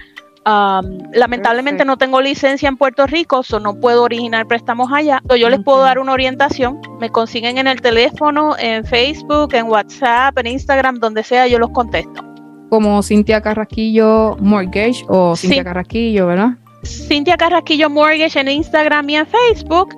lamentablemente 1.13 1.85
no 1.85 1.99
tengo 1.99 2.21
licencia 2.21 2.69
en 2.69 2.77
Puerto 2.77 3.07
Rico, 3.07 3.43
so 3.43 3.61
no 3.61 3.79
puedo 3.79 4.05
originar 4.05 4.47
préstamos 4.47 4.91
allá. 4.93 5.23
yo 5.39 5.49
les 5.51 5.61
puedo 5.61 5.81
dar 5.81 5.99
una 5.99 6.13
orientación. 6.13 6.81
Me 7.01 7.11
consiguen 7.11 7.59
en 7.59 7.67
el 7.67 7.81
teléfono, 7.81 8.57
en 8.59 8.85
Facebook, 8.85 9.55
en 9.55 9.67
WhatsApp, 9.67 10.39
en 10.39 10.47
Instagram, 10.47 10.99
donde 11.01 11.23
sea, 11.23 11.47
yo 11.47 11.59
los 11.59 11.71
contesto. 11.71 12.25
Como 12.71 13.03
Cintia 13.03 13.41
Carrasquillo 13.41 14.37
Mortgage 14.41 15.05
o 15.09 15.35
Cintia 15.37 15.65
Carrasquillo, 15.65 16.27
¿verdad? 16.27 16.51
Cintia 16.85 17.37
Carrasquillo 17.37 17.91
Mortgage 17.91 18.39
en 18.39 18.49
Instagram 18.49 19.09
y 19.11 19.17
en 19.17 19.27
Facebook. 19.27 19.95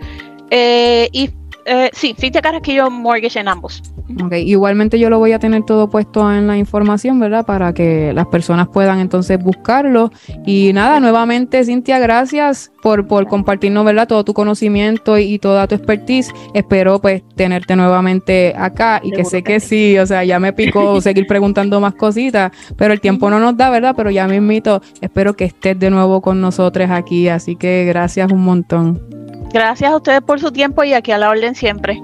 Eh, 0.51 1.09
y 1.13 1.31
eh, 1.65 1.91
sí, 1.93 2.15
Cintia 2.19 2.41
Carrasquillo 2.41 2.91
Mortgage 2.91 3.39
en 3.39 3.49
ambos. 3.49 3.83
Okay. 4.25 4.49
Igualmente 4.49 4.99
yo 4.99 5.09
lo 5.09 5.19
voy 5.19 5.33
a 5.33 5.39
tener 5.39 5.63
todo 5.65 5.89
puesto 5.89 6.33
en 6.33 6.47
la 6.47 6.57
información, 6.57 7.21
¿verdad? 7.21 7.47
Para 7.47 7.73
que 7.73 8.13
las 8.13 8.27
personas 8.27 8.69
puedan 8.69 8.99
entonces 8.99 9.43
buscarlo. 9.43 10.11
Y 10.45 10.73
nada, 10.73 10.99
nuevamente, 11.01 11.65
Cintia, 11.65 11.99
gracias 11.99 12.73
por, 12.83 13.07
por 13.07 13.27
compartirnos, 13.29 13.85
¿verdad? 13.85 14.09
Todo 14.09 14.25
tu 14.25 14.35
conocimiento 14.35 15.17
y, 15.19 15.39
toda 15.39 15.67
tu 15.69 15.77
expertise. 15.77 16.33
Espero 16.55 17.01
pues 17.01 17.23
tenerte 17.37 17.77
nuevamente 17.77 18.53
acá 18.57 19.01
y 19.03 19.13
que 19.13 19.25
sé 19.25 19.43
que 19.43 19.61
sí, 19.61 19.99
o 19.99 20.07
sea, 20.07 20.25
ya 20.25 20.41
me 20.41 20.53
picó 20.53 21.01
seguir 21.01 21.27
preguntando 21.27 21.81
más 21.81 21.95
cositas, 21.95 22.53
pero 22.77 22.93
el 22.93 23.01
tiempo 23.01 23.31
no 23.31 23.39
nos 23.39 23.57
da, 23.57 23.71
¿verdad? 23.71 23.95
Pero 23.97 24.11
ya 24.11 24.27
me 24.27 24.37
invito, 24.37 24.83
espero 25.01 25.35
que 25.35 25.45
estés 25.45 25.79
de 25.79 25.91
nuevo 25.91 26.21
con 26.21 26.41
nosotros 26.41 26.91
aquí, 26.91 27.29
así 27.29 27.57
que 27.57 27.85
gracias 27.87 28.33
un 28.33 28.43
montón. 28.43 29.20
Gracias 29.53 29.91
a 29.91 29.97
ustedes 29.97 30.23
por 30.23 30.39
su 30.39 30.53
tiempo 30.53 30.85
y 30.85 30.95
aquí 30.95 31.11
a 31.11 31.19
la 31.19 31.29
orden 31.29 31.55
siempre. 31.55 32.01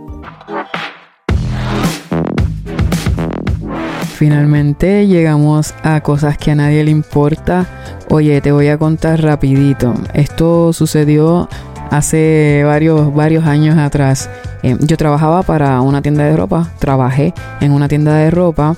Finalmente 4.16 5.06
llegamos 5.06 5.74
a 5.82 6.00
cosas 6.00 6.38
que 6.38 6.50
a 6.50 6.54
nadie 6.54 6.82
le 6.82 6.90
importa. 6.90 7.66
Oye, 8.08 8.40
te 8.40 8.50
voy 8.50 8.68
a 8.68 8.78
contar 8.78 9.22
rapidito. 9.22 9.94
Esto 10.14 10.72
sucedió 10.72 11.48
hace 11.90 12.62
varios, 12.64 13.14
varios 13.14 13.44
años 13.44 13.76
atrás. 13.78 14.30
Eh, 14.62 14.76
yo 14.80 14.96
trabajaba 14.96 15.42
para 15.42 15.80
una 15.82 16.02
tienda 16.02 16.24
de 16.24 16.36
ropa. 16.36 16.70
Trabajé 16.78 17.34
en 17.60 17.72
una 17.72 17.88
tienda 17.88 18.16
de 18.16 18.30
ropa 18.30 18.76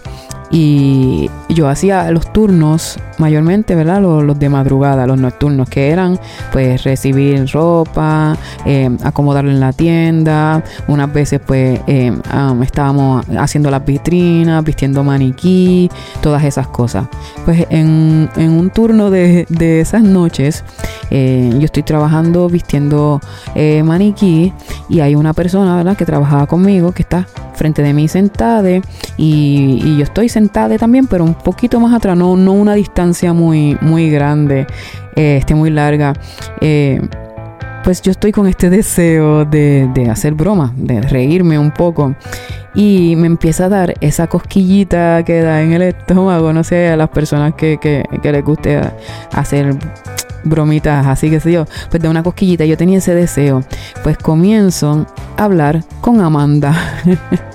y 0.51 1.31
yo 1.49 1.69
hacía 1.69 2.11
los 2.11 2.33
turnos 2.33 2.99
mayormente, 3.19 3.75
¿verdad? 3.75 4.01
Los, 4.01 4.39
de 4.39 4.49
madrugada, 4.49 5.07
los 5.07 5.19
nocturnos, 5.19 5.69
que 5.69 5.91
eran 5.91 6.19
pues 6.53 6.85
recibir 6.85 7.45
ropa, 7.53 8.37
eh, 8.65 8.89
acomodarla 9.03 9.53
en 9.53 9.61
la 9.61 9.73
tienda, 9.73 10.63
unas 10.87 11.13
veces 11.13 11.41
pues 11.45 11.81
eh, 11.87 12.13
estábamos 12.63 13.27
haciendo 13.39 13.71
las 13.71 13.85
vitrinas, 13.85 14.65
vistiendo 14.65 15.05
maniquí, 15.05 15.91
todas 16.23 16.45
esas 16.45 16.69
cosas. 16.69 17.09
Pues 17.45 17.67
en, 17.71 18.31
un 18.37 18.71
turno 18.71 19.11
de, 19.11 19.47
esas 19.81 20.03
noches, 20.03 20.65
eh, 21.11 21.51
yo 21.55 21.65
estoy 21.65 21.83
trabajando 21.83 22.49
vistiendo 22.49 23.21
maniquí 23.85 24.53
y 24.89 25.01
hay 25.01 25.15
una 25.15 25.33
persona, 25.33 25.77
¿verdad? 25.77 25.97
Que 25.97 26.07
trabajaba 26.07 26.47
conmigo, 26.47 26.93
que 26.93 27.03
está 27.03 27.27
frente 27.55 27.83
de 27.83 27.93
mí 27.93 28.07
sentada 28.07 28.71
y, 28.71 28.83
y 29.17 29.97
yo 29.97 30.05
estoy 30.05 30.29
sentada 30.29 30.38
también, 30.79 31.07
pero 31.07 31.25
un 31.25 31.35
poquito 31.35 31.81
más 31.81 31.95
atrás, 31.95 32.17
no, 32.17 32.37
no 32.37 32.53
una 32.53 32.75
distancia 32.75 33.33
muy, 33.33 33.77
muy 33.81 34.11
grande, 34.11 34.67
eh, 35.17 35.39
este, 35.39 35.55
muy 35.55 35.71
larga. 35.71 36.13
Eh, 36.61 37.01
pues 37.83 38.03
yo 38.03 38.13
estoy 38.13 38.33
con 38.33 38.47
este 38.47 38.71
deseo 38.79 39.45
de, 39.45 39.91
de, 39.95 40.11
hacer 40.11 40.35
broma, 40.35 40.73
de 40.77 41.01
reírme 41.01 41.59
un 41.59 41.71
poco. 41.71 42.15
Y 42.75 43.17
me 43.17 43.27
empieza 43.27 43.65
a 43.65 43.69
dar 43.69 43.95
esa 44.01 44.29
cosquillita 44.29 45.25
que 45.25 45.41
da 45.41 45.63
en 45.63 45.73
el 45.73 45.83
estómago, 45.83 46.53
no 46.53 46.63
sé, 46.63 46.89
a 46.89 46.97
las 46.97 47.09
personas 47.09 47.55
que, 47.55 47.79
que, 47.81 48.05
que 48.23 48.33
les 48.33 48.45
guste 48.45 48.81
hacer 49.33 49.77
bromitas 50.45 51.07
así 51.07 51.31
que 51.31 51.41
sé 51.41 51.51
yo, 51.53 51.65
pues 51.91 52.01
de 52.01 52.09
una 52.09 52.23
cosquillita 52.23 52.65
yo 52.65 52.77
tenía 52.77 52.99
ese 52.99 53.15
deseo. 53.15 53.65
Pues 54.05 54.19
comienzo 54.19 55.07
a 55.37 55.45
hablar 55.45 55.83
con 56.01 56.21
Amanda. 56.21 56.75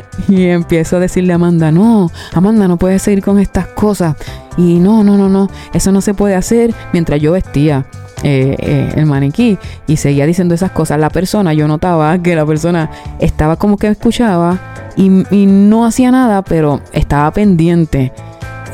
y 0.28 0.44
empiezo 0.44 0.96
a 0.96 1.00
decirle 1.00 1.32
a 1.32 1.36
Amanda, 1.36 1.70
no, 1.70 2.10
Amanda, 2.32 2.68
no 2.68 2.76
puedes 2.76 3.02
seguir 3.02 3.22
con 3.22 3.38
estas 3.38 3.66
cosas. 3.68 4.16
Y 4.56 4.78
no, 4.78 5.04
no, 5.04 5.16
no, 5.16 5.28
no, 5.28 5.48
eso 5.72 5.92
no 5.92 6.00
se 6.00 6.14
puede 6.14 6.34
hacer 6.34 6.74
mientras 6.92 7.20
yo 7.20 7.32
vestía. 7.32 7.86
Eh, 8.22 8.56
eh, 8.58 8.92
el 8.96 9.04
maniquí 9.04 9.58
y 9.86 9.98
seguía 9.98 10.26
diciendo 10.26 10.54
esas 10.54 10.70
cosas. 10.70 10.98
La 10.98 11.10
persona, 11.10 11.52
yo 11.52 11.68
notaba 11.68 12.18
que 12.18 12.34
la 12.34 12.46
persona 12.46 12.90
estaba 13.20 13.56
como 13.56 13.76
que 13.76 13.88
escuchaba 13.88 14.58
y, 14.96 15.08
no 15.46 15.84
hacía 15.84 16.10
nada, 16.10 16.42
pero 16.42 16.80
estaba 16.92 17.30
pendiente. 17.30 18.12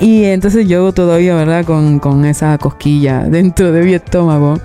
Y 0.00 0.24
entonces 0.24 0.68
yo 0.68 0.92
todavía, 0.92 1.34
¿verdad? 1.34 1.64
Con, 1.64 1.98
con 1.98 2.24
esa 2.24 2.56
cosquilla 2.56 3.24
dentro 3.24 3.72
de 3.72 3.82
mi 3.82 3.94
estómago. 3.94 4.58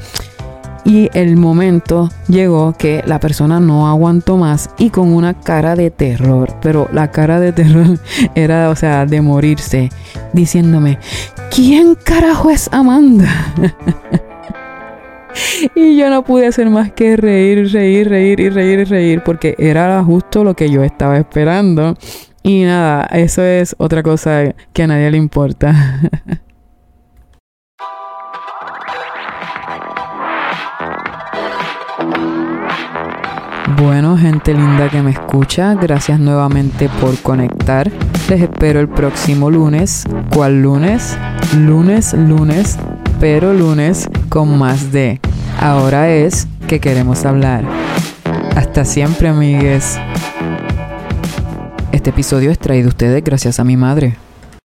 Y 0.88 1.10
el 1.14 1.36
momento 1.36 2.10
llegó 2.30 2.72
que 2.72 3.04
la 3.06 3.20
persona 3.20 3.60
no 3.60 3.90
aguantó 3.90 4.38
más 4.38 4.70
y 4.78 4.90
con 4.90 5.14
una 5.14 5.34
cara 5.34 5.76
de 5.76 5.92
terror, 5.92 6.56
pero 6.62 6.88
la 6.94 7.12
cara 7.12 7.42
de 7.42 7.52
terror 7.52 8.00
era, 8.36 8.70
o 8.70 8.76
sea, 8.78 9.06
de 9.06 9.20
morirse, 9.20 9.90
diciéndome, 10.32 10.98
¿quién 11.54 11.96
carajo 11.96 12.50
es 12.50 12.70
Amanda? 12.72 13.30
y 15.76 15.98
yo 15.98 16.10
no 16.10 16.24
pude 16.24 16.48
hacer 16.48 16.70
más 16.70 16.94
que 16.94 17.18
reír, 17.18 17.70
reír, 17.70 18.10
reír 18.10 18.40
y 18.40 18.50
reír 18.50 18.80
y 18.80 18.84
reír 18.86 19.24
porque 19.26 19.56
era 19.58 20.02
justo 20.06 20.46
lo 20.46 20.54
que 20.54 20.70
yo 20.70 20.86
estaba 20.86 21.18
esperando. 21.18 21.98
Y 22.44 22.64
nada, 22.64 23.10
eso 23.12 23.44
es 23.44 23.76
otra 23.78 24.04
cosa 24.04 24.56
que 24.72 24.84
a 24.84 24.88
nadie 24.88 25.12
le 25.12 25.18
importa. 25.18 26.00
Bueno, 33.78 34.18
gente 34.18 34.56
linda 34.56 34.90
que 34.90 35.04
me 35.04 35.12
escucha, 35.12 35.76
gracias 35.76 36.20
nuevamente 36.20 36.90
por 37.00 37.16
conectar. 37.22 37.92
Les 38.28 38.42
espero 38.42 38.80
el 38.80 38.90
próximo 38.90 39.52
lunes. 39.52 40.04
¿Cuál 40.34 40.64
lunes? 40.64 41.16
Lunes, 41.56 42.14
lunes, 42.14 42.80
pero 43.20 43.54
lunes 43.54 44.10
con 44.30 44.58
más 44.58 44.92
de. 44.92 45.22
Ahora 45.60 46.10
es 46.10 46.48
que 46.68 46.80
queremos 46.80 47.24
hablar. 47.24 47.66
Hasta 48.56 48.84
siempre, 48.84 49.28
amigues. 49.28 50.00
Este 51.92 52.10
episodio 52.10 52.50
es 52.50 52.58
traído 52.58 52.88
a 52.88 52.90
ustedes 52.90 53.24
gracias 53.24 53.60
a 53.60 53.64
mi 53.64 53.78
madre. 53.78 54.18